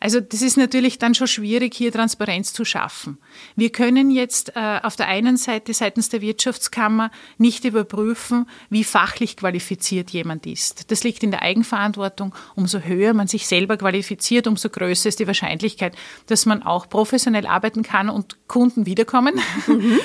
Also 0.00 0.20
das 0.20 0.42
ist 0.42 0.56
natürlich 0.56 0.98
dann 0.98 1.14
schon 1.14 1.26
schwierig, 1.26 1.74
hier 1.74 1.90
Transparenz 1.90 2.52
zu 2.52 2.64
schaffen. 2.64 3.18
Wir 3.56 3.70
können 3.70 4.12
jetzt 4.12 4.54
äh, 4.54 4.80
auf 4.82 4.94
der 4.94 5.08
einen 5.08 5.36
Seite 5.36 5.74
seitens 5.74 6.08
der 6.08 6.20
Wirtschaftskammer 6.20 7.10
nicht 7.36 7.64
überprüfen, 7.64 8.46
wie 8.70 8.84
fachlich 8.84 9.36
qualifiziert 9.36 10.10
jemand 10.10 10.46
ist. 10.46 10.92
Das 10.92 11.02
liegt 11.02 11.24
in 11.24 11.32
der 11.32 11.42
Eigenverantwortung. 11.42 12.32
Umso 12.54 12.78
höher 12.80 13.12
man 13.12 13.26
sich 13.26 13.48
selber 13.48 13.76
qualifiziert, 13.76 14.46
umso 14.46 14.68
größer 14.68 15.08
ist 15.08 15.18
die 15.18 15.26
Wahrscheinlichkeit, 15.26 15.96
dass 16.26 16.46
man 16.46 16.62
auch 16.62 16.88
professionell 16.88 17.46
arbeiten 17.46 17.82
kann 17.82 18.08
und 18.08 18.36
Kunden 18.46 18.86
wiederkommen. 18.86 19.40
Mhm. 19.66 19.98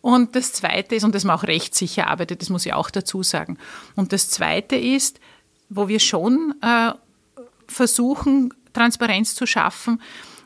Und 0.00 0.34
das 0.36 0.52
Zweite 0.52 0.94
ist, 0.94 1.04
und 1.04 1.14
dass 1.14 1.24
man 1.24 1.36
auch 1.36 1.42
rechtssicher 1.42 2.06
arbeitet, 2.06 2.40
das 2.40 2.50
muss 2.50 2.64
ich 2.64 2.72
auch 2.72 2.90
dazu 2.90 3.22
sagen. 3.22 3.58
Und 3.96 4.12
das 4.12 4.30
Zweite 4.30 4.76
ist, 4.76 5.20
wo 5.68 5.88
wir 5.88 6.00
schon 6.00 6.54
äh, 6.62 6.92
versuchen, 7.66 8.54
Transparenz 8.72 9.34
zu 9.34 9.46
schaffen, 9.46 10.00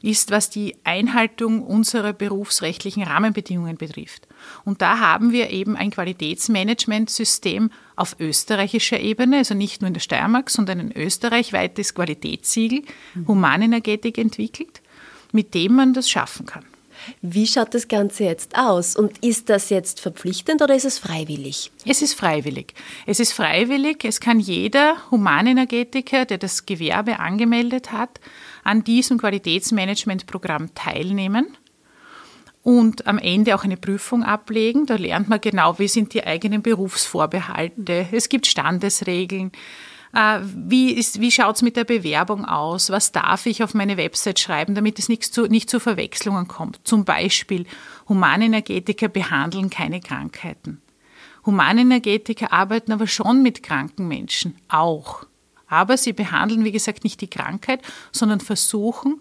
ist, 0.04 0.31
was 0.31 0.50
die 0.50 0.76
Einhaltung 0.85 1.62
unserer 1.62 2.12
berufsrechtlichen 2.12 3.04
Rahmenbedingungen 3.04 3.78
betrifft. 3.78 4.28
Und 4.64 4.83
da 4.83 4.99
haben 4.99 5.33
wir 5.33 5.49
eben 5.50 5.76
ein 5.76 5.90
Qualitätsmanagementsystem 5.90 7.71
auf 7.97 8.16
österreichischer 8.21 9.00
Ebene, 9.00 9.38
also 9.38 9.54
nicht 9.54 9.81
nur 9.81 9.88
in 9.88 9.95
der 9.95 10.00
Steiermark, 10.00 10.50
sondern 10.50 10.78
ein 10.78 10.93
österreichweites 10.93 11.95
Qualitätssiegel 11.95 12.83
Humanenergetik 13.26 14.19
entwickelt, 14.19 14.83
mit 15.33 15.54
dem 15.54 15.75
man 15.75 15.95
das 15.95 16.11
schaffen 16.11 16.45
kann. 16.45 16.66
Wie 17.23 17.47
schaut 17.47 17.75
das 17.75 17.89
Ganze 17.89 18.25
jetzt 18.25 18.57
aus? 18.57 18.97
Und 18.97 19.19
ist 19.25 19.49
das 19.49 19.71
jetzt 19.71 20.01
verpflichtend 20.01 20.63
oder 20.63 20.75
ist 20.75 20.85
es 20.85 20.99
freiwillig? 20.99 21.71
Es 21.85 22.03
ist 22.03 22.15
freiwillig. 22.15 22.75
Es 23.07 23.21
ist 23.21 23.33
freiwillig. 23.33 24.05
Es 24.05 24.21
kann 24.21 24.41
jeder 24.41 24.97
Humanenergetiker, 25.11 26.25
der 26.25 26.39
das 26.39 26.67
Gewerbe 26.67 27.19
angemeldet 27.19 27.93
hat, 27.93 28.21
an 28.63 28.85
diesem 28.85 29.19
Qualitätsmanagementprogramm 29.19 30.75
teilnehmen 30.75 31.57
und 32.63 33.07
am 33.07 33.19
Ende 33.19 33.55
auch 33.55 33.65
eine 33.65 33.77
Prüfung 33.77 34.25
ablegen. 34.25 34.87
Da 34.87 34.97
lernt 34.97 35.29
man 35.29 35.41
genau, 35.41 35.79
wie 35.79 35.89
sind 35.89 36.15
die 36.15 36.27
eigenen 36.27 36.63
Berufsvorbehalte. 36.63 38.09
Es 38.11 38.29
gibt 38.29 38.47
Standesregeln. 38.47 39.53
Äh, 40.14 40.40
wie, 40.42 40.97
wie 40.97 41.30
schaut 41.30 41.56
es 41.56 41.62
mit 41.62 41.76
der 41.76 41.85
Bewerbung 41.85 42.44
aus? 42.44 42.90
Was 42.90 43.11
darf 43.11 43.47
ich 43.47 43.64
auf 43.64 43.75
meine 43.75 43.97
Website 43.97 44.38
schreiben, 44.38 44.75
damit 44.75 44.99
es 44.99 45.09
nicht 45.09 45.25
zu, 45.25 45.47
nicht 45.47 45.68
zu 45.68 45.80
Verwechslungen 45.80 46.47
kommt? 46.47 46.80
Zum 46.85 47.04
Beispiel, 47.04 47.66
Humanenergetiker 48.09 49.09
behandeln 49.09 49.71
keine 49.71 50.00
Krankheiten. 50.00 50.80
Humanenergetiker 51.44 52.52
arbeiten 52.52 52.92
aber 52.92 53.09
schon 53.09 53.42
mit 53.42 53.62
kranken 53.62 54.06
Menschen, 54.06 54.54
auch. 54.68 55.26
Aber 55.66 55.97
sie 55.97 56.12
behandeln, 56.12 56.64
wie 56.64 56.73
gesagt, 56.73 57.02
nicht 57.02 57.21
die 57.21 57.28
Krankheit, 57.28 57.83
sondern 58.12 58.38
versuchen, 58.38 59.21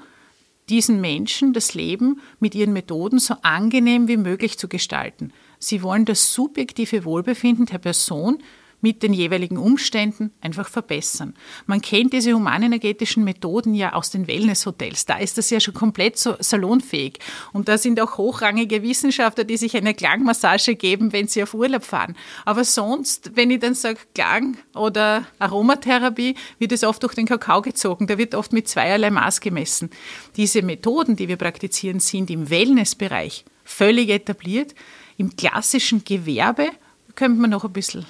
diesen 0.70 1.02
Menschen 1.02 1.54
das 1.54 1.74
Leben 1.74 2.22
mit 2.40 2.56
ihren 2.56 2.72
Methoden 2.72 3.20
so 3.20 3.36
angenehm 3.42 4.08
wie 4.08 4.18
möglich 4.18 4.60
zu 4.60 4.68
gestalten. 4.70 5.34
Sie 5.60 5.82
wollen 5.82 6.06
das 6.06 6.34
subjektive 6.34 7.04
Wohlbefinden 7.04 7.66
der 7.66 7.80
Person 7.80 8.44
mit 8.84 9.02
den 9.02 9.14
jeweiligen 9.14 9.58
Umständen 9.58 10.32
einfach 10.42 10.68
verbessern. 10.68 11.34
Man 11.66 11.82
kennt 11.82 12.12
diese 12.12 12.34
humanenergetischen 12.34 13.24
Methoden 13.24 13.74
ja 13.74 13.94
aus 13.94 14.12
den 14.12 14.28
Wellnesshotels. 14.28 15.06
Da 15.06 15.18
ist 15.18 15.38
das 15.38 15.50
ja 15.50 15.62
schon 15.62 15.74
komplett 15.74 16.20
so 16.20 16.36
salonfähig. 16.38 17.20
Und 17.54 17.70
da 17.70 17.78
sind 17.78 18.00
auch 18.02 18.18
hochrangige 18.18 18.84
Wissenschaftler, 18.84 19.46
die 19.46 19.56
sich 19.56 19.78
eine 19.78 19.94
Klangmassage 19.94 20.76
geben, 20.76 21.14
wenn 21.14 21.30
sie 21.30 21.42
auf 21.42 21.54
Urlaub 21.54 21.86
fahren. 21.86 22.18
Aber 22.44 22.66
sonst, 22.66 23.32
wenn 23.36 23.52
ich 23.52 23.62
dann 23.62 23.74
sage 23.74 24.00
Klang 24.14 24.58
oder 24.76 25.26
Aromatherapie, 25.40 26.36
wird 26.60 26.74
es 26.74 26.84
oft 26.84 27.02
durch 27.04 27.16
den 27.16 27.26
Kakao 27.26 27.62
gezogen. 27.62 28.08
Da 28.08 28.18
wird 28.18 28.36
oft 28.36 28.52
mit 28.52 28.68
zweierlei 28.68 29.12
Maß 29.12 29.40
gemessen. 29.40 29.92
Diese 30.36 30.62
Methoden, 30.62 31.16
die 31.16 31.30
wir 31.30 31.38
praktizieren, 31.38 32.02
sind 32.02 32.30
im 32.30 32.50
Wellnessbereich 32.50 33.46
völlig 33.64 34.10
etabliert. 34.10 34.76
Im 35.16 35.38
klassischen 35.38 36.04
Gewerbe 36.04 36.68
könnte 37.16 37.40
man 37.40 37.52
noch 37.52 37.64
ein 37.64 37.72
bisschen 37.72 38.06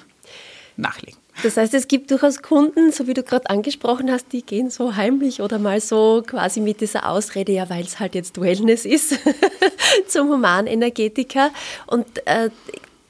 nachlegen. 0.76 1.18
Das 1.42 1.56
heißt, 1.56 1.74
es 1.74 1.88
gibt 1.88 2.10
durchaus 2.10 2.42
Kunden, 2.42 2.92
so 2.92 3.06
wie 3.06 3.14
du 3.14 3.22
gerade 3.22 3.50
angesprochen 3.50 4.10
hast, 4.10 4.32
die 4.32 4.42
gehen 4.42 4.70
so 4.70 4.94
heimlich 4.94 5.42
oder 5.42 5.58
mal 5.58 5.80
so 5.80 6.22
quasi 6.24 6.60
mit 6.60 6.80
dieser 6.80 7.08
Ausrede, 7.08 7.52
ja, 7.52 7.68
weil 7.68 7.82
es 7.82 7.98
halt 7.98 8.14
jetzt 8.14 8.40
Wellness 8.40 8.84
ist, 8.84 9.18
zum 10.06 10.30
Humanenergetiker. 10.30 11.50
Und 11.86 12.06
äh, 12.26 12.50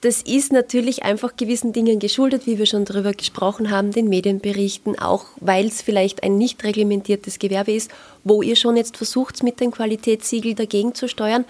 das 0.05 0.21
ist 0.21 0.53
natürlich 0.53 1.03
einfach 1.03 1.35
gewissen 1.37 1.73
Dingen 1.73 1.99
geschuldet, 1.99 2.47
wie 2.47 2.59
wir 2.59 2.67
schon 2.67 2.85
darüber 2.85 3.13
gesprochen 3.13 3.71
haben, 3.71 3.91
den 3.91 4.09
Medienberichten, 4.09 4.99
auch 4.99 5.25
weil 5.41 5.67
es 5.67 5.81
vielleicht 5.81 6.23
ein 6.23 6.37
nicht 6.37 6.63
reglementiertes 6.63 7.39
Gewerbe 7.39 7.73
ist, 7.73 7.91
wo 8.23 8.43
ihr 8.43 8.57
schon 8.57 8.77
jetzt 8.77 8.99
versucht, 8.99 9.43
mit 9.43 9.61
dem 9.61 9.71
Qualitätssiegel 9.71 10.55
dagegen 10.55 10.95
zu 10.95 11.09
steuern. 11.09 11.47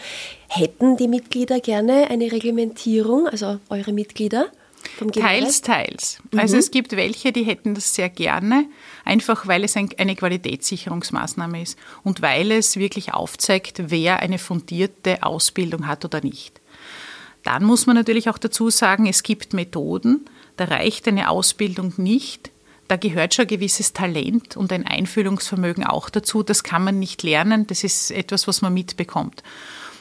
Hätten 0.47 0.97
die 0.97 1.09
Mitglieder 1.09 1.59
gerne 1.59 2.11
eine 2.11 2.31
Reglementierung, 2.31 3.27
also 3.27 3.59
eure 3.71 3.93
Mitglieder? 3.93 4.47
Teils, 5.13 5.61
teils. 5.61 6.19
Mhm. 6.31 6.39
Also 6.39 6.57
es 6.57 6.71
gibt 6.71 6.93
welche, 6.93 7.33
die 7.33 7.45
hätten 7.45 7.75
das 7.75 7.95
sehr 7.95 8.09
gerne, 8.09 8.67
einfach 9.05 9.47
weil 9.47 9.65
es 9.65 9.77
ein, 9.77 9.91
eine 9.99 10.17
Qualitätssicherungsmaßnahme 10.17 11.63
ist 11.63 11.79
und 12.03 12.23
weil 12.23 12.53
es 12.53 12.77
wirklich 12.77 13.15
aufzeigt, 13.15 13.91
wer 13.91 14.21
eine 14.21 14.39
fundierte 14.39 15.23
Ausbildung 15.23 15.87
hat 15.87 16.05
oder 16.05 16.21
nicht. 16.21 16.61
Dann 17.43 17.65
muss 17.65 17.87
man 17.87 17.97
natürlich 17.97 18.29
auch 18.29 18.39
dazu 18.39 18.71
sagen, 18.71 19.07
es 19.07 19.23
gibt 19.23 19.53
Methoden, 19.53 20.25
da 20.57 20.65
reicht 20.65 21.07
eine 21.09 21.29
Ausbildung 21.29 21.93
nicht. 21.99 22.51
Da 22.89 22.97
gehört 22.97 23.35
schon 23.35 23.45
ein 23.45 23.49
gewisses 23.49 23.93
Talent 23.93 24.57
und 24.57 24.73
ein 24.73 24.87
Einfühlungsvermögen 24.87 25.85
auch 25.85 26.11
dazu. 26.11 26.43
Das 26.43 26.63
kann 26.63 26.85
man 26.85 26.99
nicht 26.99 27.23
lernen, 27.23 27.67
das 27.67 27.83
ist 27.83 28.11
etwas, 28.11 28.47
was 28.47 28.63
man 28.63 28.75
mitbekommt. 28.75 29.43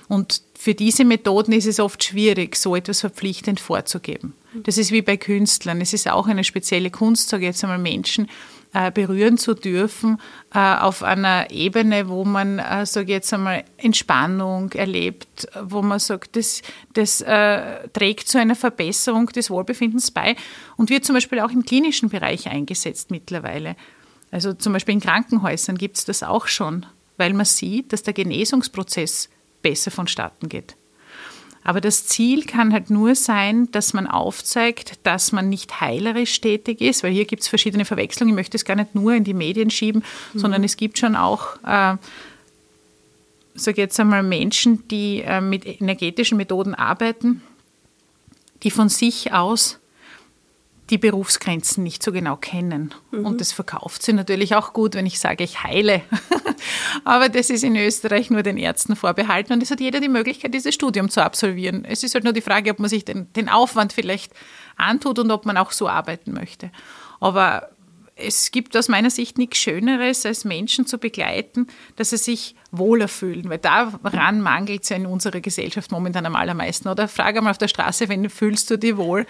Und 0.07 0.41
für 0.57 0.73
diese 0.73 1.05
Methoden 1.05 1.53
ist 1.53 1.65
es 1.65 1.79
oft 1.79 2.03
schwierig, 2.03 2.55
so 2.55 2.75
etwas 2.75 3.01
verpflichtend 3.01 3.59
vorzugeben. 3.59 4.33
Das 4.63 4.77
ist 4.77 4.91
wie 4.91 5.01
bei 5.01 5.17
Künstlern. 5.17 5.81
Es 5.81 5.93
ist 5.93 6.09
auch 6.09 6.27
eine 6.27 6.43
spezielle 6.43 6.91
Kunst, 6.91 7.29
sage 7.29 7.43
ich 7.43 7.47
jetzt 7.47 7.63
einmal, 7.63 7.79
Menschen 7.79 8.29
äh, 8.75 8.91
berühren 8.91 9.37
zu 9.37 9.53
dürfen 9.53 10.19
äh, 10.51 10.57
auf 10.57 11.03
einer 11.03 11.51
Ebene, 11.51 12.09
wo 12.09 12.25
man, 12.25 12.57
äh, 12.57 12.87
sage 12.87 13.05
ich 13.05 13.11
jetzt 13.11 13.31
einmal, 13.31 13.65
Entspannung 13.77 14.71
erlebt, 14.71 15.47
wo 15.63 15.83
man 15.83 15.99
sagt, 15.99 16.35
das, 16.35 16.63
das 16.93 17.19
trägt 17.19 18.27
zu 18.27 18.39
einer 18.39 18.55
Verbesserung 18.55 19.27
des 19.27 19.51
Wohlbefindens 19.51 20.09
bei 20.09 20.35
und 20.75 20.89
wird 20.89 21.05
zum 21.05 21.13
Beispiel 21.13 21.39
auch 21.39 21.51
im 21.51 21.65
klinischen 21.65 22.09
Bereich 22.09 22.47
eingesetzt 22.47 23.11
mittlerweile. 23.11 23.75
Also 24.31 24.53
zum 24.53 24.73
Beispiel 24.73 24.95
in 24.95 25.01
Krankenhäusern 25.01 25.77
gibt 25.77 25.97
es 25.97 26.05
das 26.05 26.23
auch 26.23 26.47
schon, 26.47 26.87
weil 27.17 27.33
man 27.33 27.45
sieht, 27.45 27.93
dass 27.93 28.01
der 28.01 28.13
Genesungsprozess 28.13 29.29
besser 29.63 29.89
vonstatten 29.89 30.47
geht. 30.49 30.75
Aber 31.63 31.79
das 31.79 32.05
Ziel 32.05 32.45
kann 32.45 32.73
halt 32.73 32.89
nur 32.89 33.15
sein, 33.15 33.71
dass 33.71 33.93
man 33.93 34.05
aufzeigt, 34.05 34.99
dass 35.03 35.31
man 35.31 35.49
nicht 35.49 35.79
heilerisch 35.79 36.41
tätig 36.41 36.81
ist, 36.81 37.03
weil 37.03 37.13
hier 37.13 37.25
gibt 37.25 37.41
es 37.41 37.47
verschiedene 37.47 37.85
Verwechslungen. 37.85 38.33
Ich 38.33 38.35
möchte 38.35 38.57
es 38.57 38.65
gar 38.65 38.75
nicht 38.75 38.95
nur 38.95 39.13
in 39.13 39.23
die 39.23 39.33
Medien 39.33 39.69
schieben, 39.69 40.03
mhm. 40.33 40.39
sondern 40.39 40.63
es 40.63 40.75
gibt 40.75 40.97
schon 40.97 41.15
auch, 41.15 41.55
äh, 41.65 41.95
sage 43.55 43.81
jetzt 43.81 43.99
einmal, 43.99 44.23
Menschen, 44.23 44.85
die 44.89 45.21
äh, 45.21 45.39
mit 45.39 45.65
energetischen 45.65 46.37
Methoden 46.37 46.75
arbeiten, 46.75 47.41
die 48.63 48.71
von 48.71 48.89
sich 48.89 49.31
aus 49.31 49.79
die 50.93 50.99
Berufsgrenzen 50.99 51.83
nicht 51.83 52.03
so 52.03 52.11
genau 52.11 52.35
kennen. 52.35 52.93
Mhm. 53.09 53.25
Und 53.25 53.41
das 53.41 53.51
verkauft 53.51 54.03
sie 54.03 54.13
natürlich 54.13 54.53
auch 54.53 54.73
gut, 54.73 54.93
wenn 54.93 55.07
ich 55.07 55.19
sage, 55.19 55.43
ich 55.43 55.63
heile. 55.63 56.03
Aber 57.03 57.29
das 57.29 57.49
ist 57.49 57.63
in 57.63 57.75
Österreich 57.75 58.29
nur 58.29 58.43
den 58.43 58.57
Ärzten 58.57 58.95
vorbehalten 58.95 59.53
und 59.53 59.63
es 59.63 59.71
hat 59.71 59.79
jeder 59.79 59.99
die 59.99 60.07
Möglichkeit, 60.07 60.53
dieses 60.53 60.75
Studium 60.75 61.09
zu 61.09 61.23
absolvieren. 61.23 61.83
Es 61.83 62.03
ist 62.03 62.13
halt 62.13 62.25
nur 62.25 62.33
die 62.33 62.41
Frage, 62.41 62.69
ob 62.69 62.77
man 62.77 62.89
sich 62.89 63.03
den, 63.05 63.33
den 63.33 63.49
Aufwand 63.49 63.91
vielleicht 63.91 64.33
antut 64.77 65.17
und 65.17 65.31
ob 65.31 65.47
man 65.47 65.57
auch 65.57 65.71
so 65.71 65.89
arbeiten 65.89 66.31
möchte. 66.31 66.69
Aber 67.19 67.71
es 68.15 68.51
gibt 68.51 68.77
aus 68.77 68.87
meiner 68.87 69.09
Sicht 69.09 69.39
nichts 69.39 69.57
Schöneres, 69.57 70.27
als 70.27 70.45
Menschen 70.45 70.85
zu 70.85 70.99
begleiten, 70.99 71.65
dass 71.95 72.11
sie 72.11 72.17
sich 72.17 72.55
wohler 72.69 73.07
fühlen, 73.07 73.49
weil 73.49 73.57
daran 73.57 74.41
mangelt 74.41 74.83
es 74.83 74.89
ja 74.89 74.97
in 74.97 75.07
unserer 75.07 75.41
Gesellschaft 75.41 75.91
momentan 75.91 76.27
am 76.27 76.35
allermeisten. 76.35 76.87
Oder 76.87 77.07
frage 77.07 77.41
mal 77.41 77.49
auf 77.49 77.57
der 77.57 77.67
Straße, 77.67 78.09
wenn 78.09 78.29
fühlst 78.29 78.69
du 78.69 78.77
dich 78.77 78.95
wohl? 78.95 79.25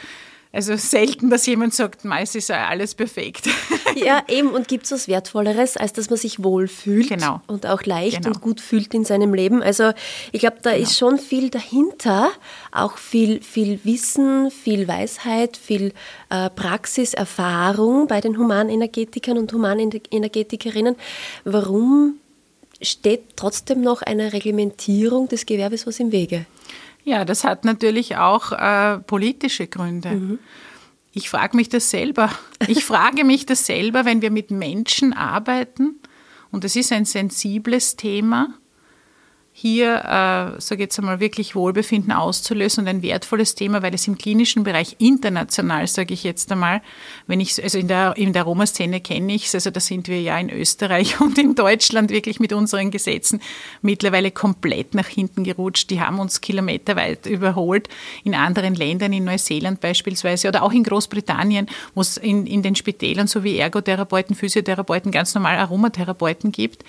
Also 0.54 0.78
selten, 0.78 1.32
dass 1.32 1.48
jemand 1.48 1.74
sagt, 1.74 2.06
meist 2.06 2.36
ist 2.36 2.50
ja 2.50 2.68
alles 2.68 2.94
perfekt. 2.96 3.50
Ja, 3.96 4.24
eben. 4.28 4.50
Und 4.50 4.68
gibt 4.68 4.86
es 4.86 4.92
was 4.92 5.08
Wertvolleres, 5.08 5.78
als 5.78 5.94
dass 5.94 6.10
man 6.10 6.18
sich 6.18 6.44
wohlfühlt 6.44 7.10
genau. 7.10 7.42
und 7.46 7.68
auch 7.68 7.84
leicht 7.84 8.24
genau. 8.24 8.30
und 8.30 8.42
gut 8.42 8.60
fühlt 8.60 8.92
in 8.96 9.06
seinem 9.06 9.36
Leben. 9.36 9.62
Also 9.62 9.92
ich 10.32 10.40
glaube, 10.40 10.58
da 10.64 10.72
genau. 10.72 10.82
ist 10.82 10.98
schon 10.98 11.20
viel 11.20 11.52
dahinter. 11.52 12.32
Auch 12.72 12.98
viel, 12.98 13.44
viel 13.44 13.80
Wissen, 13.84 14.50
viel 14.50 14.88
Weisheit, 14.88 15.58
viel 15.58 15.94
äh, 16.32 16.50
Praxiserfahrung 16.50 18.08
bei 18.08 18.20
den 18.20 18.40
Humanenergetikern 18.40 19.38
und 19.38 19.54
Humanenergetikerinnen. 19.54 20.96
Warum 21.44 22.16
steht 22.82 23.38
trotzdem 23.38 23.82
noch 23.82 24.02
eine 24.02 24.34
Reglementierung 24.34 25.28
des 25.28 25.46
Gewerbes 25.46 25.86
was 25.86 26.00
im 26.00 26.12
Wege? 26.12 26.48
Ja, 27.04 27.26
das 27.26 27.44
hat 27.44 27.66
natürlich 27.66 28.18
auch 28.18 28.52
äh, 28.52 29.00
politische 29.00 29.68
Gründe. 29.68 30.12
Mhm. 30.12 30.40
Ich 31.12 31.30
frage 31.30 31.56
mich 31.56 31.70
das 31.70 31.90
selber. 31.90 32.30
Ich 32.68 32.86
frage 32.86 33.24
mich 33.24 33.46
das 33.46 33.66
selber, 33.66 34.06
wenn 34.06 34.22
wir 34.22 34.32
mit 34.32 34.52
Menschen 34.52 35.14
arbeiten, 35.14 36.00
und 36.54 36.64
es 36.64 36.76
ist 36.76 36.92
ein 36.92 37.06
sensibles 37.06 37.96
Thema, 37.96 38.54
hier, 39.56 39.98
äh, 39.98 40.60
sage 40.60 40.82
jetzt 40.82 40.98
einmal, 40.98 41.20
wirklich 41.20 41.54
Wohlbefinden 41.54 42.12
auszulösen 42.12 42.84
und 42.84 42.88
ein 42.88 43.04
wertvolles 43.04 43.54
Thema, 43.54 43.84
weil 43.84 43.94
es 43.94 44.08
im 44.08 44.18
klinischen 44.18 44.64
Bereich 44.64 44.96
international, 44.98 45.86
sage 45.86 46.16
ich 46.16 46.24
jetzt 46.24 46.52
einmal, 46.52 46.82
wenn 47.28 47.40
ich, 47.40 47.62
also 47.62 47.78
in 47.78 47.88
der, 47.88 48.18
in 48.18 48.34
der 48.34 48.44
Roma-Szene 48.44 49.00
kenne 49.00 49.32
ich 49.32 49.46
es, 49.46 49.54
also 49.54 49.70
da 49.70 49.80
sind 49.80 50.08
wir 50.08 50.20
ja 50.20 50.40
in 50.40 50.50
Österreich 50.50 51.22
und 51.22 51.38
in 51.38 51.54
Deutschland 51.54 52.10
wirklich 52.10 52.40
mit 52.40 52.52
unseren 52.52 52.90
Gesetzen 52.90 53.42
mittlerweile 53.84 54.32
komplett 54.32 54.96
nach 54.96 55.08
hinten 55.08 55.44
gerutscht. 55.44 55.92
Die 55.92 56.02
haben 56.02 56.18
uns 56.18 56.42
kilometerweit 56.42 57.28
überholt. 57.28 57.90
In 58.24 58.34
anderen 58.34 58.74
Ländern, 58.74 59.14
in 59.14 59.24
Neuseeland 59.24 59.80
beispielsweise 59.82 60.48
oder 60.48 60.64
auch 60.64 60.72
in 60.72 60.84
Großbritannien, 60.84 61.68
wo 61.94 62.02
es 62.02 62.18
in, 62.18 62.48
in 62.48 62.64
den 62.64 62.76
Spitälern 62.76 63.28
so 63.28 63.44
wie 63.44 63.60
Ergotherapeuten, 63.60 64.36
Physiotherapeuten, 64.36 65.12
ganz 65.12 65.36
normal 65.36 65.58
Aromatherapeuten 65.58 66.52
gibt, 66.52 66.84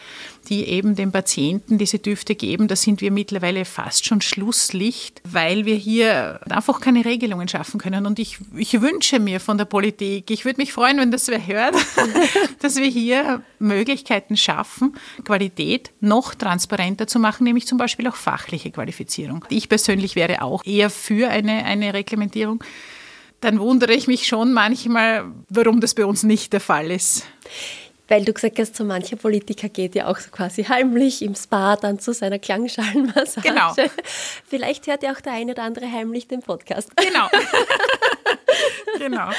die 0.49 0.65
eben 0.65 0.97
den 0.97 1.13
Patienten 1.13 1.77
diese 1.77 1.99
Düfte 1.99 2.35
geben 2.35 2.54
geben. 2.55 2.69
Da 2.69 2.77
sind 2.77 3.01
wir 3.01 3.11
mittlerweile 3.11 3.65
fast 3.65 4.07
schon 4.07 4.21
Schlusslicht, 4.21 5.21
weil 5.25 5.65
wir 5.65 5.75
hier 5.75 6.41
einfach 6.49 6.81
keine 6.81 7.05
Regelungen 7.05 7.49
schaffen 7.49 7.81
können. 7.81 8.07
Und 8.07 8.19
ich, 8.21 8.39
ich 8.57 8.81
wünsche 8.81 9.19
mir 9.19 9.41
von 9.41 9.59
der 9.59 9.65
Politik, 9.65 10.31
ich 10.31 10.45
würde 10.45 10.61
mich 10.61 10.73
freuen, 10.73 10.99
wenn 10.99 11.11
das 11.11 11.27
wer 11.29 11.45
hört, 11.45 11.75
dass 12.61 12.77
wir 12.77 12.87
hier 12.87 13.43
Möglichkeiten 13.59 14.37
schaffen, 14.37 14.95
Qualität 15.25 15.91
noch 16.01 16.35
transparenter 16.35 17.09
zu 17.09 17.19
machen, 17.19 17.45
nämlich 17.45 17.67
zum 17.67 17.79
Beispiel 17.79 18.07
auch 18.07 18.17
fachliche 18.17 18.71
Qualifizierung. 18.71 19.45
Ich 19.49 19.69
persönlich 19.69 20.15
wäre 20.15 20.43
auch 20.43 20.65
eher 20.65 20.91
für 20.91 21.29
eine, 21.29 21.65
eine 21.65 21.93
Reglementierung 21.93 22.63
dann 23.41 23.61
wundere 23.61 23.93
ich 23.93 24.07
mich 24.07 24.27
schon 24.27 24.55
manchmal, 24.55 25.27
warum 25.51 25.83
das 25.83 25.95
bei 25.95 26.07
uns 26.07 26.23
nicht 26.23 26.55
der 26.55 26.61
Fall 26.61 26.91
ist. 26.91 27.27
Weil 28.07 28.25
du 28.25 28.35
gesagt 28.35 28.59
hast, 28.59 28.77
so 28.77 28.85
mancher 28.85 29.17
Politiker 29.17 29.69
geht 29.71 29.95
ja 29.95 30.09
auch 30.09 30.19
so 30.19 30.31
quasi 30.31 30.65
heimlich 30.65 31.23
im 31.23 31.35
Spa 31.35 31.77
dann 31.77 31.99
zu 31.99 32.13
seiner 32.13 32.39
Klangschalenmassage. 32.39 33.49
Genau. 33.49 33.75
Vielleicht 34.47 34.87
hört 34.87 35.03
ja 35.03 35.13
auch 35.13 35.21
der 35.21 35.33
eine 35.33 35.53
oder 35.53 35.63
andere 35.63 35.91
heimlich 35.91 36.29
den 36.29 36.43
Podcast. 36.43 36.91
Genau. 36.97 37.29
genau. 38.99 39.31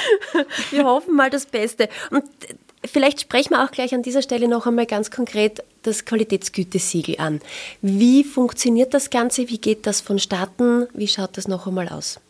Wir 0.70 0.84
hoffen 0.84 1.14
mal 1.14 1.30
das 1.30 1.46
Beste. 1.46 1.88
Und 2.10 2.24
vielleicht 2.84 3.20
sprechen 3.20 3.50
wir 3.50 3.64
auch 3.64 3.70
gleich 3.70 3.94
an 3.94 4.02
dieser 4.02 4.22
Stelle 4.22 4.48
noch 4.48 4.66
einmal 4.66 4.86
ganz 4.86 5.10
konkret 5.10 5.62
das 5.82 6.04
Qualitätsgütesiegel 6.04 7.16
an. 7.18 7.40
Wie 7.82 8.24
funktioniert 8.24 8.94
das 8.94 9.10
Ganze? 9.10 9.48
Wie 9.48 9.58
geht 9.58 9.86
das 9.86 10.00
vonstatten? 10.00 10.88
Wie 10.92 11.08
schaut 11.08 11.36
das 11.36 11.46
noch 11.46 11.66
einmal 11.66 11.88
aus? 11.88 12.20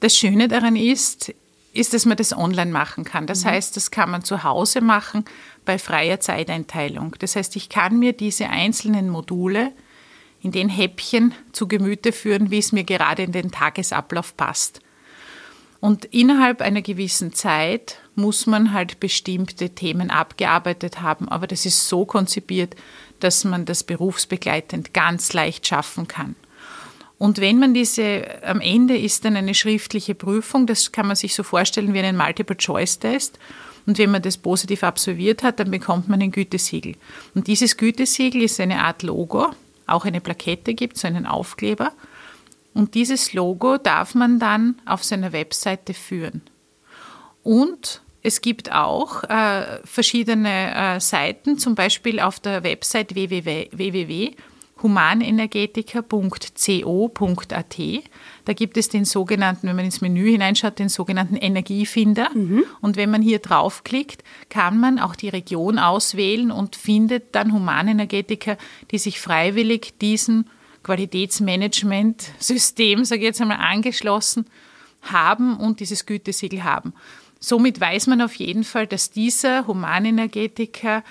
Das 0.00 0.16
Schöne 0.16 0.48
daran 0.48 0.76
ist, 0.76 1.32
ist, 1.72 1.94
dass 1.94 2.04
man 2.04 2.16
das 2.16 2.36
online 2.36 2.70
machen 2.70 3.04
kann. 3.04 3.26
Das 3.26 3.44
mhm. 3.44 3.50
heißt, 3.50 3.76
das 3.76 3.90
kann 3.90 4.10
man 4.10 4.24
zu 4.24 4.44
Hause 4.44 4.80
machen 4.80 5.24
bei 5.64 5.78
freier 5.78 6.20
Zeiteinteilung. 6.20 7.16
Das 7.18 7.36
heißt, 7.36 7.56
ich 7.56 7.68
kann 7.68 7.98
mir 7.98 8.12
diese 8.12 8.48
einzelnen 8.48 9.10
Module 9.10 9.72
in 10.40 10.52
den 10.52 10.68
Häppchen 10.68 11.34
zu 11.52 11.66
Gemüte 11.66 12.12
führen, 12.12 12.50
wie 12.50 12.58
es 12.58 12.72
mir 12.72 12.84
gerade 12.84 13.22
in 13.22 13.32
den 13.32 13.50
Tagesablauf 13.50 14.36
passt. 14.36 14.80
Und 15.80 16.06
innerhalb 16.06 16.62
einer 16.62 16.82
gewissen 16.82 17.34
Zeit 17.34 17.98
muss 18.14 18.46
man 18.46 18.72
halt 18.72 19.00
bestimmte 19.00 19.70
Themen 19.70 20.10
abgearbeitet 20.10 21.02
haben, 21.02 21.28
aber 21.28 21.46
das 21.46 21.66
ist 21.66 21.88
so 21.88 22.06
konzipiert, 22.06 22.74
dass 23.20 23.44
man 23.44 23.64
das 23.64 23.84
berufsbegleitend 23.84 24.94
ganz 24.94 25.32
leicht 25.32 25.66
schaffen 25.66 26.08
kann. 26.08 26.36
Und 27.18 27.38
wenn 27.38 27.58
man 27.58 27.74
diese, 27.74 28.42
am 28.44 28.60
Ende 28.60 28.96
ist 28.98 29.24
dann 29.24 29.36
eine 29.36 29.54
schriftliche 29.54 30.14
Prüfung, 30.14 30.66
das 30.66 30.90
kann 30.90 31.06
man 31.06 31.16
sich 31.16 31.34
so 31.34 31.42
vorstellen 31.42 31.94
wie 31.94 32.00
einen 32.00 32.16
Multiple-Choice-Test. 32.16 33.38
Und 33.86 33.98
wenn 33.98 34.10
man 34.10 34.22
das 34.22 34.38
positiv 34.38 34.82
absolviert 34.82 35.42
hat, 35.42 35.60
dann 35.60 35.70
bekommt 35.70 36.08
man 36.08 36.22
ein 36.22 36.30
Gütesiegel. 36.30 36.96
Und 37.34 37.46
dieses 37.46 37.76
Gütesiegel 37.76 38.42
ist 38.42 38.60
eine 38.60 38.82
Art 38.82 39.02
Logo, 39.02 39.50
auch 39.86 40.04
eine 40.04 40.20
Plakette 40.20 40.74
gibt, 40.74 40.96
so 40.96 41.06
einen 41.06 41.26
Aufkleber. 41.26 41.92
Und 42.72 42.94
dieses 42.94 43.32
Logo 43.34 43.76
darf 43.76 44.14
man 44.14 44.38
dann 44.38 44.80
auf 44.86 45.04
seiner 45.04 45.32
Webseite 45.32 45.94
führen. 45.94 46.42
Und 47.42 48.00
es 48.22 48.40
gibt 48.40 48.72
auch 48.72 49.22
äh, 49.24 49.80
verschiedene 49.84 50.74
äh, 50.96 51.00
Seiten, 51.00 51.58
zum 51.58 51.74
Beispiel 51.74 52.20
auf 52.20 52.40
der 52.40 52.64
Website 52.64 53.14
www, 53.14 53.68
www 53.70 54.34
humanenergetiker.co.at. 54.84 57.80
Da 58.44 58.52
gibt 58.52 58.76
es 58.76 58.88
den 58.90 59.06
sogenannten, 59.06 59.66
wenn 59.66 59.76
man 59.76 59.86
ins 59.86 60.02
Menü 60.02 60.30
hineinschaut, 60.30 60.78
den 60.78 60.90
sogenannten 60.90 61.36
Energiefinder. 61.36 62.28
Mhm. 62.34 62.64
Und 62.82 62.96
wenn 62.96 63.10
man 63.10 63.22
hier 63.22 63.38
draufklickt, 63.38 64.22
kann 64.50 64.78
man 64.78 64.98
auch 65.00 65.16
die 65.16 65.30
Region 65.30 65.78
auswählen 65.80 66.52
und 66.52 66.76
findet 66.76 67.34
dann 67.34 67.54
Humanenergetiker, 67.54 68.58
die 68.90 68.98
sich 68.98 69.20
freiwillig 69.20 69.94
diesem 69.98 70.44
Qualitätsmanagement-System, 70.82 73.06
sage 73.06 73.22
ich 73.22 73.26
jetzt 73.26 73.40
einmal, 73.40 73.56
angeschlossen 73.56 74.44
haben 75.00 75.56
und 75.56 75.80
dieses 75.80 76.04
Gütesiegel 76.04 76.62
haben. 76.62 76.92
Somit 77.40 77.80
weiß 77.80 78.08
man 78.08 78.20
auf 78.20 78.34
jeden 78.34 78.64
Fall, 78.64 78.86
dass 78.86 79.10
dieser 79.10 79.66
Humanenergetiker 79.66 81.02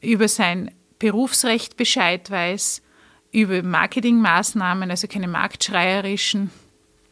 über 0.00 0.26
sein 0.26 0.72
Berufsrecht 0.98 1.76
Bescheid 1.76 2.28
weiß, 2.30 2.82
über 3.36 3.62
Marketingmaßnahmen, 3.62 4.90
also 4.90 5.08
keine 5.08 5.28
marktschreierischen 5.28 6.50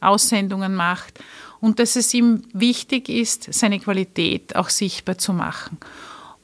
Aussendungen 0.01 0.75
macht 0.75 1.21
und 1.61 1.79
dass 1.79 1.97
es 1.97 2.15
ihm 2.15 2.45
wichtig 2.55 3.11
ist, 3.11 3.53
seine 3.53 3.79
Qualität 3.79 4.57
auch 4.57 4.71
sichtbar 4.71 5.19
zu 5.19 5.35
machen. 5.35 5.77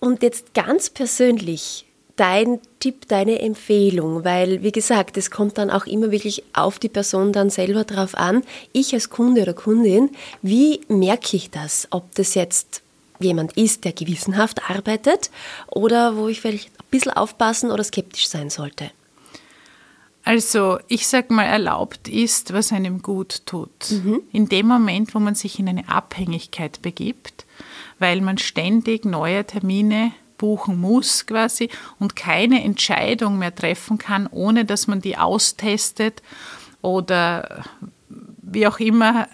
Und 0.01 0.23
jetzt 0.23 0.53
ganz 0.53 0.91
persönlich 0.91 1.87
dein 2.23 2.61
Tipp, 2.79 3.09
deine 3.09 3.41
Empfehlung, 3.41 4.25
weil 4.25 4.63
wie 4.63 4.71
gesagt, 4.71 5.17
es 5.17 5.33
kommt 5.33 5.59
dann 5.59 5.71
auch 5.71 5.87
immer 5.87 6.13
wirklich 6.13 6.45
auf 6.53 6.79
die 6.79 6.89
Person 6.89 7.33
dann 7.33 7.51
selber 7.51 7.83
drauf 7.83 8.15
an. 8.15 8.45
Ich 8.73 8.95
als 8.95 9.11
Kunde 9.11 9.43
oder 9.43 9.55
Kundin, 9.55 10.09
wie 10.41 10.83
merke 10.87 11.37
ich 11.37 11.51
das? 11.51 11.89
Ob 11.91 12.15
das 12.15 12.37
jetzt 12.37 12.83
jemand 13.19 13.57
ist, 13.57 13.85
der 13.85 13.93
gewissenhaft 13.93 14.71
arbeitet 14.71 15.33
oder 15.67 16.17
wo 16.17 16.29
ich 16.29 16.41
vielleicht 16.41 16.69
ein 16.69 16.85
bisschen 16.93 17.11
aufpassen 17.11 17.73
oder 17.73 17.83
skeptisch 17.83 18.29
sein 18.29 18.51
sollte? 18.51 18.93
Also 20.23 20.79
ich 20.87 21.09
sage 21.09 21.35
mal, 21.35 21.47
erlaubt 21.47 22.07
ist, 22.07 22.53
was 22.53 22.73
einem 22.73 23.03
gut 23.03 23.45
tut. 23.47 23.91
Mhm. 23.91 24.21
In 24.31 24.49
dem 24.49 24.69
Moment, 24.69 25.13
wo 25.17 25.19
man 25.19 25.35
sich 25.35 25.59
in 25.59 25.69
eine 25.69 25.89
Abhängigkeit 25.89 26.83
begibt, 26.83 27.47
weil 27.99 28.21
man 28.21 28.39
ständig 28.39 29.05
neue 29.05 29.45
Termine 29.45 30.13
buchen 30.43 30.81
muss 30.81 31.25
quasi 31.25 31.71
und 32.01 32.17
keine 32.17 32.65
Entscheidung 32.65 33.39
mehr 33.39 33.55
treffen 33.55 33.97
kann, 33.97 34.27
ohne 34.27 34.65
dass 34.65 34.89
man 34.89 35.01
die 35.01 35.17
austestet 35.17 36.21
oder 36.81 37.65
wie 38.09 38.67
auch 38.67 38.81
immer 38.81 39.29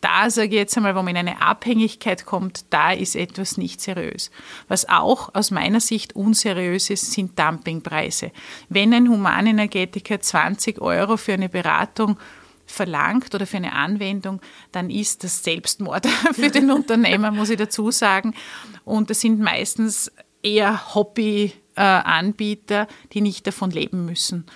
da 0.00 0.28
sage 0.28 0.48
ich 0.48 0.54
jetzt 0.54 0.76
einmal, 0.76 0.94
wo 0.94 0.98
man 0.98 1.16
in 1.16 1.28
eine 1.28 1.40
Abhängigkeit 1.40 2.26
kommt, 2.26 2.66
da 2.68 2.92
ist 2.92 3.16
etwas 3.16 3.56
nicht 3.56 3.80
seriös. 3.80 4.30
Was 4.68 4.86
auch 4.86 5.34
aus 5.34 5.50
meiner 5.50 5.80
Sicht 5.80 6.14
unseriös 6.14 6.90
ist, 6.90 7.12
sind 7.12 7.38
Dumpingpreise. 7.38 8.30
Wenn 8.68 8.92
ein 8.92 9.08
Humanenergetiker 9.08 10.20
20 10.20 10.82
Euro 10.82 11.16
für 11.16 11.32
eine 11.32 11.48
Beratung 11.48 12.18
verlangt 12.66 13.34
oder 13.34 13.46
für 13.46 13.56
eine 13.56 13.72
Anwendung, 13.72 14.40
dann 14.72 14.90
ist 14.90 15.24
das 15.24 15.42
Selbstmord 15.42 16.06
für 16.32 16.50
den 16.50 16.70
Unternehmer, 16.70 17.30
muss 17.30 17.50
ich 17.50 17.58
dazu 17.58 17.90
sagen. 17.90 18.34
Und 18.84 19.10
das 19.10 19.20
sind 19.20 19.40
meistens 19.40 20.10
eher 20.42 20.94
Hobbyanbieter, 20.94 22.86
die 23.12 23.20
nicht 23.20 23.46
davon 23.46 23.70
leben 23.70 24.04
müssen. 24.04 24.46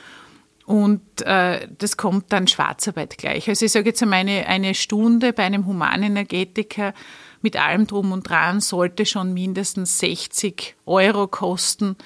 Und 0.69 1.23
äh, 1.23 1.67
das 1.79 1.97
kommt 1.97 2.31
dann 2.31 2.47
Schwarzarbeit 2.47 3.17
gleich. 3.17 3.49
Also 3.49 3.65
ich 3.65 3.73
sage 3.73 3.89
jetzt 3.89 4.03
einmal, 4.03 4.19
eine, 4.19 4.47
eine 4.47 4.75
Stunde 4.75 5.33
bei 5.33 5.45
einem 5.45 5.65
Humanenergetiker 5.65 6.93
mit 7.41 7.57
allem 7.57 7.87
drum 7.87 8.13
und 8.13 8.29
dran 8.29 8.61
sollte 8.61 9.07
schon 9.07 9.33
mindestens 9.33 9.99
60 9.99 10.77
Euro 10.85 11.27
kosten. 11.27 11.97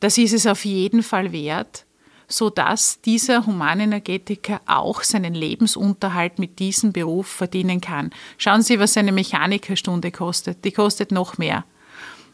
Das 0.00 0.18
ist 0.18 0.34
es 0.34 0.46
auf 0.46 0.66
jeden 0.66 1.02
Fall 1.02 1.32
wert, 1.32 1.86
sodass 2.28 3.00
dieser 3.00 3.46
Humanenergetiker 3.46 4.60
auch 4.66 5.02
seinen 5.02 5.34
Lebensunterhalt 5.34 6.38
mit 6.38 6.58
diesem 6.58 6.92
Beruf 6.92 7.26
verdienen 7.26 7.80
kann. 7.80 8.10
Schauen 8.38 8.62
Sie, 8.62 8.78
was 8.78 8.96
eine 8.96 9.12
Mechanikerstunde 9.12 10.10
kostet. 10.10 10.64
Die 10.64 10.72
kostet 10.72 11.12
noch 11.12 11.38
mehr. 11.38 11.64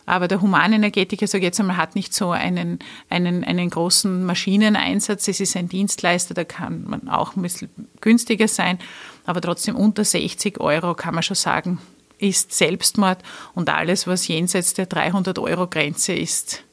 Aber 0.06 0.26
der 0.26 0.40
Humanenergetiker, 0.40 1.26
sage 1.26 1.42
ich 1.42 1.48
jetzt 1.48 1.60
einmal, 1.60 1.76
hat 1.76 1.94
nicht 1.94 2.12
so 2.14 2.30
einen, 2.30 2.80
einen, 3.10 3.44
einen 3.44 3.70
großen 3.70 4.24
Maschineneinsatz. 4.24 5.28
Es 5.28 5.38
ist 5.38 5.56
ein 5.56 5.68
Dienstleister, 5.68 6.34
da 6.34 6.42
kann 6.42 6.84
man 6.84 7.08
auch 7.08 7.36
ein 7.36 7.42
bisschen 7.42 7.70
günstiger 8.00 8.48
sein. 8.48 8.78
Aber 9.24 9.40
trotzdem 9.40 9.76
unter 9.76 10.04
60 10.04 10.58
Euro 10.58 10.94
kann 10.94 11.14
man 11.14 11.22
schon 11.22 11.36
sagen, 11.36 11.78
ist 12.18 12.52
Selbstmord. 12.52 13.22
Und 13.54 13.68
alles, 13.70 14.06
was 14.06 14.26
jenseits 14.26 14.74
der 14.74 14.86
300 14.86 15.38
Euro 15.38 15.68
Grenze 15.68 16.12
ist, 16.12 16.64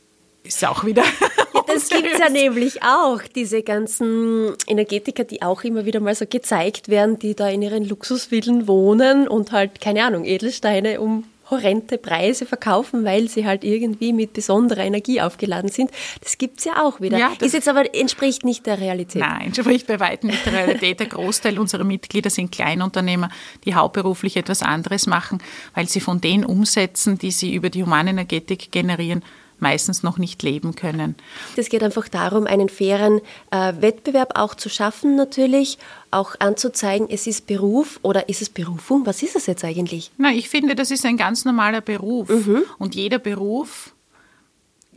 ist 0.47 0.65
auch 0.65 0.83
wieder. 0.85 1.03
Ja, 1.53 1.63
das 1.73 1.89
gibt 1.89 2.07
es 2.13 2.19
ja 2.19 2.29
nämlich 2.29 2.83
auch, 2.83 3.21
diese 3.23 3.63
ganzen 3.63 4.53
Energetiker, 4.67 5.23
die 5.23 5.41
auch 5.41 5.63
immer 5.63 5.85
wieder 5.85 5.99
mal 5.99 6.15
so 6.15 6.25
gezeigt 6.25 6.87
werden, 6.87 7.19
die 7.19 7.35
da 7.35 7.49
in 7.49 7.61
ihren 7.61 7.83
Luxusvillen 7.83 8.67
wohnen 8.67 9.27
und 9.27 9.51
halt, 9.51 9.81
keine 9.81 10.03
Ahnung, 10.03 10.23
Edelsteine 10.25 11.01
um 11.01 11.23
horrende 11.49 11.97
Preise 11.97 12.45
verkaufen, 12.45 13.05
weil 13.05 13.29
sie 13.29 13.45
halt 13.45 13.63
irgendwie 13.63 14.13
mit 14.13 14.33
besonderer 14.33 14.83
Energie 14.83 15.21
aufgeladen 15.21 15.69
sind. 15.69 15.91
Das 16.21 16.37
gibt 16.37 16.59
es 16.59 16.65
ja 16.65 16.83
auch 16.83 16.99
wieder. 16.99 17.17
Ja, 17.17 17.31
ist 17.39 17.53
jetzt 17.53 17.69
aber 17.69 17.95
entspricht 17.95 18.43
nicht 18.43 18.65
der 18.65 18.79
Realität. 18.79 19.21
Nein, 19.21 19.47
entspricht 19.47 19.87
bei 19.87 19.99
weitem 19.99 20.29
nicht 20.29 20.45
der 20.45 20.53
Realität. 20.53 20.99
Der 20.99 21.07
Großteil 21.07 21.57
unserer 21.57 21.85
Mitglieder 21.85 22.29
sind 22.29 22.51
Kleinunternehmer, 22.51 23.29
die 23.65 23.75
hauptberuflich 23.75 24.35
etwas 24.35 24.61
anderes 24.61 25.07
machen, 25.07 25.39
weil 25.73 25.87
sie 25.87 26.01
von 26.01 26.19
den 26.19 26.43
Umsätzen, 26.43 27.17
die 27.17 27.31
sie 27.31 27.53
über 27.53 27.69
die 27.69 27.83
Humanenergetik 27.83 28.71
generieren, 28.71 29.23
meistens 29.59 30.03
noch 30.03 30.17
nicht 30.17 30.43
leben 30.43 30.75
können. 30.75 31.15
Es 31.55 31.69
geht 31.69 31.83
einfach 31.83 32.07
darum, 32.07 32.47
einen 32.47 32.69
fairen 32.69 33.21
äh, 33.51 33.73
Wettbewerb 33.79 34.37
auch 34.37 34.55
zu 34.55 34.69
schaffen 34.69 35.15
natürlich, 35.15 35.77
auch 36.11 36.35
anzuzeigen, 36.39 37.07
es 37.09 37.27
ist 37.27 37.47
Beruf 37.47 37.99
oder 38.01 38.29
ist 38.29 38.41
es 38.41 38.49
Berufung? 38.49 39.05
Was 39.05 39.23
ist 39.23 39.35
es 39.35 39.45
jetzt 39.45 39.63
eigentlich? 39.63 40.11
Na, 40.17 40.31
ich 40.31 40.49
finde, 40.49 40.75
das 40.75 40.91
ist 40.91 41.05
ein 41.05 41.17
ganz 41.17 41.45
normaler 41.45 41.81
Beruf 41.81 42.29
mhm. 42.29 42.63
und 42.77 42.95
jeder 42.95 43.19
Beruf 43.19 43.93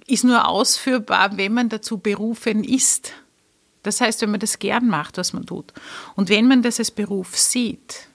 ist 0.06 0.24
nur 0.24 0.48
ausführbar, 0.48 1.36
wenn 1.36 1.54
man 1.54 1.68
dazu 1.68 1.98
berufen 1.98 2.64
ist. 2.64 3.12
Das 3.82 4.00
heißt, 4.00 4.20
wenn 4.22 4.30
man 4.30 4.40
das 4.40 4.58
gern 4.58 4.88
macht, 4.88 5.16
was 5.16 5.32
man 5.32 5.46
tut. 5.46 5.72
Und 6.16 6.28
wenn 6.28 6.48
man 6.48 6.62
das 6.62 6.78
als 6.78 6.90
Beruf 6.90 7.36
sieht, 7.38 8.09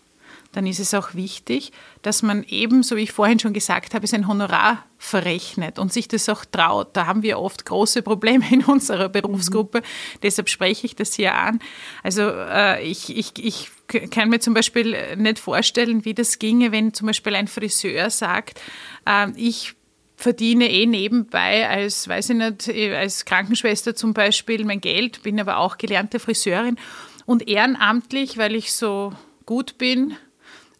dann 0.56 0.66
ist 0.66 0.80
es 0.80 0.94
auch 0.94 1.16
wichtig, 1.16 1.74
dass 2.02 2.24
man 2.24 2.44
eben, 2.44 2.82
so 2.82 2.96
wie 2.96 3.02
ich 3.02 3.12
vorhin 3.12 3.40
schon 3.40 3.52
gesagt 3.52 3.94
habe, 3.94 4.08
sein 4.08 4.26
Honorar 4.26 4.86
verrechnet 4.98 5.80
und 5.80 5.92
sich 5.92 6.08
das 6.08 6.30
auch 6.30 6.46
traut. 6.46 6.96
Da 6.96 7.08
haben 7.08 7.24
wir 7.24 7.40
oft 7.40 7.66
große 7.66 8.02
Probleme 8.02 8.46
in 8.52 8.64
unserer 8.64 9.10
Berufsgruppe. 9.10 9.80
Mhm. 9.80 10.20
Deshalb 10.24 10.48
spreche 10.48 10.86
ich 10.86 10.96
das 10.96 11.14
hier 11.14 11.36
an. 11.36 11.60
Also 12.04 12.22
äh, 12.22 12.82
ich, 12.84 13.16
ich, 13.16 13.34
ich 13.38 13.70
kann 14.12 14.30
mir 14.30 14.40
zum 14.40 14.54
Beispiel 14.54 15.18
nicht 15.18 15.40
vorstellen, 15.40 16.06
wie 16.06 16.14
das 16.14 16.40
ginge, 16.40 16.72
wenn 16.72 16.94
zum 16.94 17.08
Beispiel 17.08 17.36
ein 17.36 17.50
Friseur 17.50 18.10
sagt, 18.10 18.62
äh, 19.06 19.28
ich 19.36 19.74
verdiene 20.16 20.72
eh 20.72 20.86
nebenbei 20.86 21.68
als, 21.68 22.08
weiß 22.08 22.30
ich 22.30 22.38
nicht, 22.38 22.94
als 22.94 23.26
Krankenschwester 23.26 23.94
zum 23.94 24.14
Beispiel 24.14 24.64
mein 24.64 24.80
Geld, 24.80 25.22
bin 25.24 25.38
aber 25.38 25.58
auch 25.58 25.78
gelernte 25.78 26.20
Friseurin 26.20 26.78
und 27.26 27.50
ehrenamtlich, 27.50 28.38
weil 28.38 28.56
ich 28.56 28.72
so 28.72 29.12
gut 29.46 29.78
bin, 29.78 30.16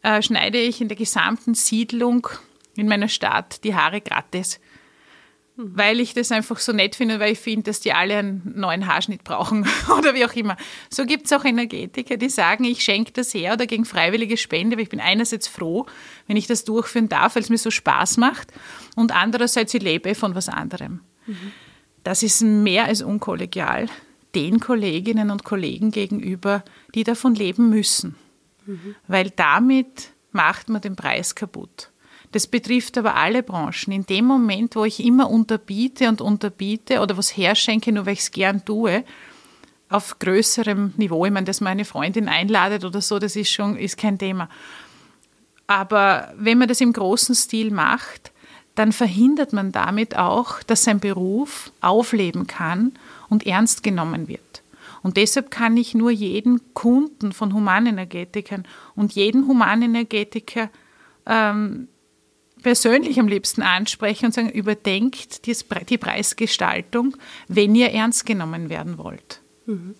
äh, 0.06 0.22
schneide 0.22 0.60
ich 0.60 0.82
in 0.82 0.88
der 0.88 0.98
gesamten 0.98 1.56
Siedlung 1.56 2.28
in 2.76 2.88
meiner 2.88 3.10
Stadt 3.10 3.64
die 3.64 3.74
Haare 3.74 4.02
gratis. 4.02 4.60
Weil 5.58 6.00
ich 6.02 6.14
das 6.14 6.32
einfach 6.32 6.60
so 6.60 6.74
nett 6.74 6.96
finde, 6.96 7.20
weil 7.20 7.32
ich 7.32 7.40
finde, 7.40 7.64
dass 7.64 7.80
die 7.80 7.94
alle 7.94 8.18
einen 8.18 8.54
neuen 8.56 8.88
Haarschnitt 8.88 9.24
brauchen 9.24 9.66
oder 9.98 10.14
wie 10.14 10.26
auch 10.26 10.34
immer. 10.34 10.58
So 10.90 11.06
gibt 11.06 11.26
es 11.26 11.34
auch 11.34 11.44
Energetiker, 11.44 12.18
die 12.18 12.30
sagen, 12.30 12.66
ich 12.66 12.84
schenke 12.84 13.14
das 13.14 13.34
her 13.34 13.54
oder 13.54 13.66
gegen 13.66 13.86
freiwillige 13.86 14.38
Spende, 14.38 14.76
weil 14.76 14.84
ich 14.84 14.90
bin 14.90 15.00
einerseits 15.00 15.48
froh, 15.48 15.88
wenn 16.28 16.38
ich 16.38 16.46
das 16.46 16.66
durchführen 16.66 17.10
darf, 17.10 17.36
weil 17.36 17.44
es 17.44 17.50
mir 17.50 17.58
so 17.58 17.72
Spaß 17.72 18.18
macht 18.18 18.52
und 18.96 19.16
andererseits 19.16 19.74
ich 19.74 19.82
lebe 19.82 20.14
von 20.14 20.36
was 20.36 20.50
anderem. 20.50 21.00
Mhm. 21.26 21.52
Das 22.04 22.22
ist 22.22 22.42
mehr 22.42 22.86
als 22.86 23.02
unkollegial 23.02 23.88
den 24.36 24.60
Kolleginnen 24.60 25.32
und 25.32 25.46
Kollegen 25.46 25.92
gegenüber, 25.92 26.64
die 26.94 27.06
davon 27.06 27.34
leben 27.34 27.70
müssen 27.70 28.18
mhm. 28.66 28.96
weil 29.08 29.30
damit 29.32 30.12
macht 30.32 30.70
man 30.70 30.82
den 30.82 30.96
Preis 30.96 31.36
kaputt. 31.36 31.90
Das 32.32 32.48
betrifft 32.48 32.98
aber 32.98 33.16
alle 33.16 33.44
Branchen. 33.44 33.94
In 33.94 34.06
dem 34.06 34.26
Moment, 34.26 34.76
wo 34.76 34.84
ich 34.84 35.04
immer 35.04 35.30
unterbiete 35.30 36.10
und 36.10 36.20
unterbiete 36.20 37.00
oder 37.00 37.18
was 37.18 37.38
herschenke, 37.38 37.92
nur 37.92 38.06
weil 38.06 38.14
ich 38.14 38.20
es 38.20 38.32
gern 38.32 38.66
tue, 38.66 39.06
auf 39.90 40.20
größerem 40.20 40.96
Niveau, 40.98 41.26
ich 41.26 41.32
meine, 41.32 41.46
dass 41.46 41.62
meine 41.62 41.86
Freundin 41.86 42.28
einladet 42.28 42.84
oder 42.84 43.02
so, 43.02 43.20
das 43.20 43.36
ist 43.36 43.52
schon 43.52 43.78
ist 43.78 43.98
kein 43.98 44.18
Thema. 44.18 44.50
Aber 45.68 46.34
wenn 46.38 46.58
man 46.58 46.68
das 46.68 46.82
im 46.82 46.92
großen 46.92 47.36
Stil 47.36 47.72
macht, 47.72 48.32
dann 48.76 48.92
verhindert 48.92 49.54
man 49.54 49.72
damit 49.72 50.18
auch, 50.18 50.62
dass 50.64 50.84
sein 50.84 51.00
Beruf 51.00 51.72
aufleben 51.82 52.46
kann 52.48 52.94
und 53.30 53.46
ernst 53.48 53.84
genommen 53.84 54.28
wird. 54.28 54.62
Und 55.06 55.18
deshalb 55.18 55.52
kann 55.52 55.78
ich 55.78 55.94
nur 55.94 56.10
jeden 56.10 56.74
Kunden 56.74 57.32
von 57.32 57.54
Humanenergetikern 57.54 58.68
und 58.96 59.14
jeden 59.14 59.48
Humanenergetiker 59.48 60.72
ähm, 61.28 61.90
persönlich 62.64 63.20
am 63.20 63.28
liebsten 63.28 63.62
ansprechen 63.62 64.26
und 64.26 64.34
sagen, 64.34 64.50
überdenkt 64.50 65.46
die 65.46 65.98
Preisgestaltung, 66.00 67.18
wenn 67.48 67.76
ihr 67.76 67.92
ernst 67.92 68.26
genommen 68.26 68.72
werden 68.72 68.98
wollt. 68.98 69.42
Mhm. 69.68 69.94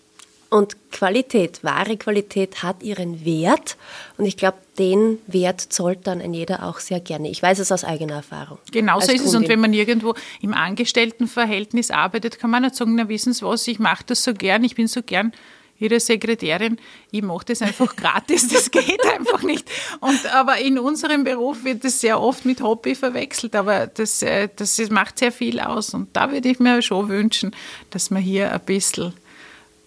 Und 0.48 0.76
Qualität, 0.92 1.64
wahre 1.64 1.96
Qualität 1.96 2.62
hat 2.62 2.82
ihren 2.82 3.24
Wert. 3.24 3.76
Und 4.16 4.26
ich 4.26 4.36
glaube, 4.36 4.58
den 4.78 5.18
Wert 5.26 5.60
zollt 5.60 6.06
dann 6.06 6.20
ein 6.20 6.34
jeder 6.34 6.64
auch 6.64 6.78
sehr 6.78 7.00
gerne. 7.00 7.28
Ich 7.28 7.42
weiß 7.42 7.58
es 7.58 7.72
aus 7.72 7.84
eigener 7.84 8.14
Erfahrung. 8.14 8.58
Genau 8.70 9.00
so 9.00 9.10
ist 9.10 9.24
es. 9.24 9.34
Und 9.34 9.48
wenn 9.48 9.60
man 9.60 9.72
irgendwo 9.72 10.14
im 10.40 10.54
Angestelltenverhältnis 10.54 11.90
arbeitet, 11.90 12.38
kann 12.38 12.50
man 12.50 12.62
nicht 12.62 12.76
sagen, 12.76 12.94
na 12.94 13.08
wissen 13.08 13.32
Sie 13.32 13.44
was, 13.44 13.66
ich 13.66 13.78
mache 13.78 14.04
das 14.06 14.22
so 14.22 14.34
gern, 14.34 14.62
ich 14.62 14.76
bin 14.76 14.86
so 14.86 15.02
gern 15.02 15.32
Ihre 15.78 16.00
Sekretärin, 16.00 16.78
ich 17.10 17.22
mache 17.22 17.46
das 17.46 17.60
einfach 17.60 17.96
gratis, 17.96 18.48
das 18.48 18.70
geht 18.70 19.04
einfach 19.12 19.42
nicht. 19.42 19.68
Und, 20.00 20.34
aber 20.34 20.58
in 20.58 20.78
unserem 20.78 21.24
Beruf 21.24 21.64
wird 21.64 21.84
das 21.84 22.00
sehr 22.00 22.20
oft 22.20 22.44
mit 22.44 22.62
Hobby 22.62 22.94
verwechselt, 22.94 23.54
aber 23.54 23.86
das, 23.86 24.22
äh, 24.22 24.48
das 24.54 24.78
macht 24.90 25.18
sehr 25.18 25.32
viel 25.32 25.60
aus. 25.60 25.92
Und 25.92 26.16
da 26.16 26.30
würde 26.30 26.48
ich 26.48 26.60
mir 26.60 26.80
schon 26.80 27.08
wünschen, 27.08 27.54
dass 27.90 28.10
man 28.10 28.22
hier 28.22 28.52
ein 28.52 28.60
bisschen 28.60 29.12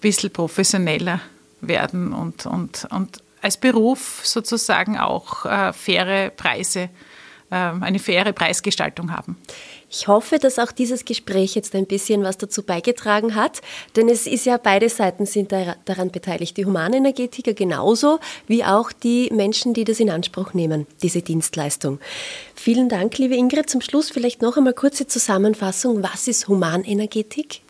bisschen 0.02 0.32
professioneller 0.32 1.22
werden 1.62 2.14
und, 2.14 2.46
und, 2.46 2.88
und 2.92 3.22
als 3.42 3.58
Beruf 3.58 4.22
sozusagen 4.24 4.98
auch 4.98 5.46
äh, 5.46 5.74
faire 5.74 6.30
Preise, 6.30 6.90
äh, 7.52 7.56
eine 7.56 8.00
faire 8.00 8.34
Preisgestaltung 8.34 9.12
haben. 9.12 9.38
Ich 9.92 10.08
hoffe, 10.08 10.38
dass 10.38 10.60
auch 10.60 10.72
dieses 10.72 11.04
Gespräch 11.04 11.56
jetzt 11.56 11.74
ein 11.74 11.88
bisschen 11.88 12.22
was 12.24 12.38
dazu 12.38 12.62
beigetragen 12.62 13.34
hat, 13.34 13.62
denn 13.96 14.08
es 14.08 14.28
ist 14.28 14.46
ja 14.46 14.58
beide 14.58 14.88
Seiten 14.88 15.26
sind 15.26 15.52
daran 15.52 16.12
beteiligt, 16.12 16.58
die 16.58 16.66
Humanenergetiker 16.66 17.54
genauso 17.54 18.20
wie 18.46 18.64
auch 18.64 18.92
die 18.92 19.32
Menschen, 19.34 19.74
die 19.74 19.86
das 19.86 20.00
in 20.00 20.12
Anspruch 20.12 20.54
nehmen, 20.54 20.86
diese 21.02 21.24
Dienstleistung. 21.24 22.00
Vielen 22.54 22.88
Dank, 22.88 23.18
liebe 23.18 23.36
Ingrid. 23.36 23.68
Zum 23.68 23.82
Schluss 23.82 24.12
vielleicht 24.12 24.44
noch 24.44 24.58
einmal 24.58 24.74
kurze 24.74 25.08
Zusammenfassung. 25.08 26.04
Was 26.04 26.28
ist 26.28 26.48
Humanenergetik? 26.48 27.62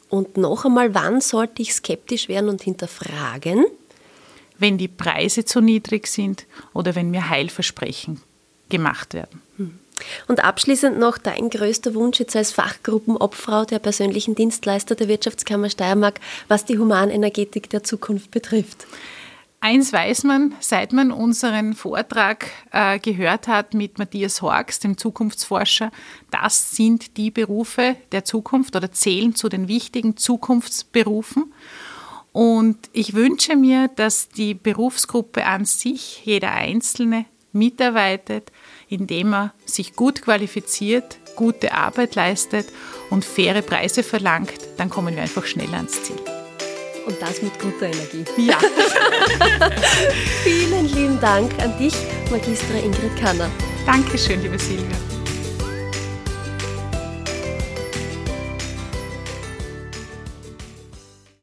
Und 0.09 0.37
noch 0.37 0.65
einmal, 0.65 0.93
wann 0.93 1.21
sollte 1.21 1.61
ich 1.61 1.73
skeptisch 1.73 2.27
werden 2.27 2.49
und 2.49 2.61
hinterfragen? 2.61 3.65
Wenn 4.59 4.77
die 4.77 4.87
Preise 4.87 5.45
zu 5.45 5.61
niedrig 5.61 6.07
sind 6.07 6.45
oder 6.73 6.95
wenn 6.95 7.11
mir 7.11 7.29
Heilversprechen 7.29 8.21
gemacht 8.69 9.13
werden. 9.13 9.41
Hm. 9.57 9.79
Und 10.27 10.43
abschließend 10.43 10.99
noch 10.99 11.17
dein 11.17 11.49
größter 11.49 11.95
Wunsch 11.95 12.19
jetzt 12.19 12.35
als 12.35 12.51
Fachgruppenobfrau 12.51 13.65
der 13.65 13.79
persönlichen 13.79 14.35
Dienstleister 14.35 14.95
der 14.95 15.07
Wirtschaftskammer 15.07 15.69
Steiermark, 15.69 16.19
was 16.47 16.65
die 16.65 16.77
Humanenergetik 16.77 17.69
der 17.69 17.83
Zukunft 17.83 18.31
betrifft. 18.31 18.85
Eins 19.59 19.91
weiß 19.91 20.23
man, 20.23 20.53
seit 20.59 20.93
man 20.93 21.11
unseren 21.11 21.73
Vortrag 21.73 22.45
äh, 22.71 22.99
gehört 22.99 23.47
hat 23.47 23.73
mit 23.73 23.97
Matthias 23.97 24.43
Horks, 24.43 24.79
dem 24.79 24.99
Zukunftsforscher, 24.99 25.91
das 26.29 26.75
sind 26.75 27.17
die 27.17 27.31
Berufe 27.31 27.95
der 28.11 28.23
Zukunft 28.23 28.75
oder 28.75 28.91
zählen 28.91 29.33
zu 29.33 29.49
den 29.49 29.67
wichtigen 29.67 30.15
Zukunftsberufen. 30.15 31.51
Und 32.37 32.77
ich 32.93 33.15
wünsche 33.15 33.55
mir, 33.55 33.87
dass 33.95 34.29
die 34.29 34.53
Berufsgruppe 34.53 35.47
an 35.47 35.65
sich, 35.65 36.21
jeder 36.23 36.51
Einzelne, 36.51 37.25
mitarbeitet, 37.51 38.51
indem 38.87 39.33
er 39.33 39.53
sich 39.65 39.95
gut 39.95 40.21
qualifiziert, 40.21 41.17
gute 41.35 41.71
Arbeit 41.71 42.13
leistet 42.13 42.67
und 43.09 43.25
faire 43.25 43.63
Preise 43.63 44.03
verlangt, 44.03 44.59
dann 44.77 44.91
kommen 44.91 45.15
wir 45.15 45.23
einfach 45.23 45.47
schneller 45.47 45.77
ans 45.77 46.03
Ziel. 46.03 46.19
Und 47.07 47.19
das 47.19 47.41
mit 47.41 47.59
guter 47.59 47.87
Energie. 47.87 48.23
Ja. 48.37 48.59
Vielen 50.43 50.93
lieben 50.93 51.19
Dank 51.19 51.51
an 51.59 51.75
dich, 51.79 51.95
Magistra 52.29 52.77
Ingrid 52.77 53.17
Kanner. 53.19 53.49
Dankeschön, 53.87 54.43
liebe 54.43 54.59
Silvia. 54.59 55.16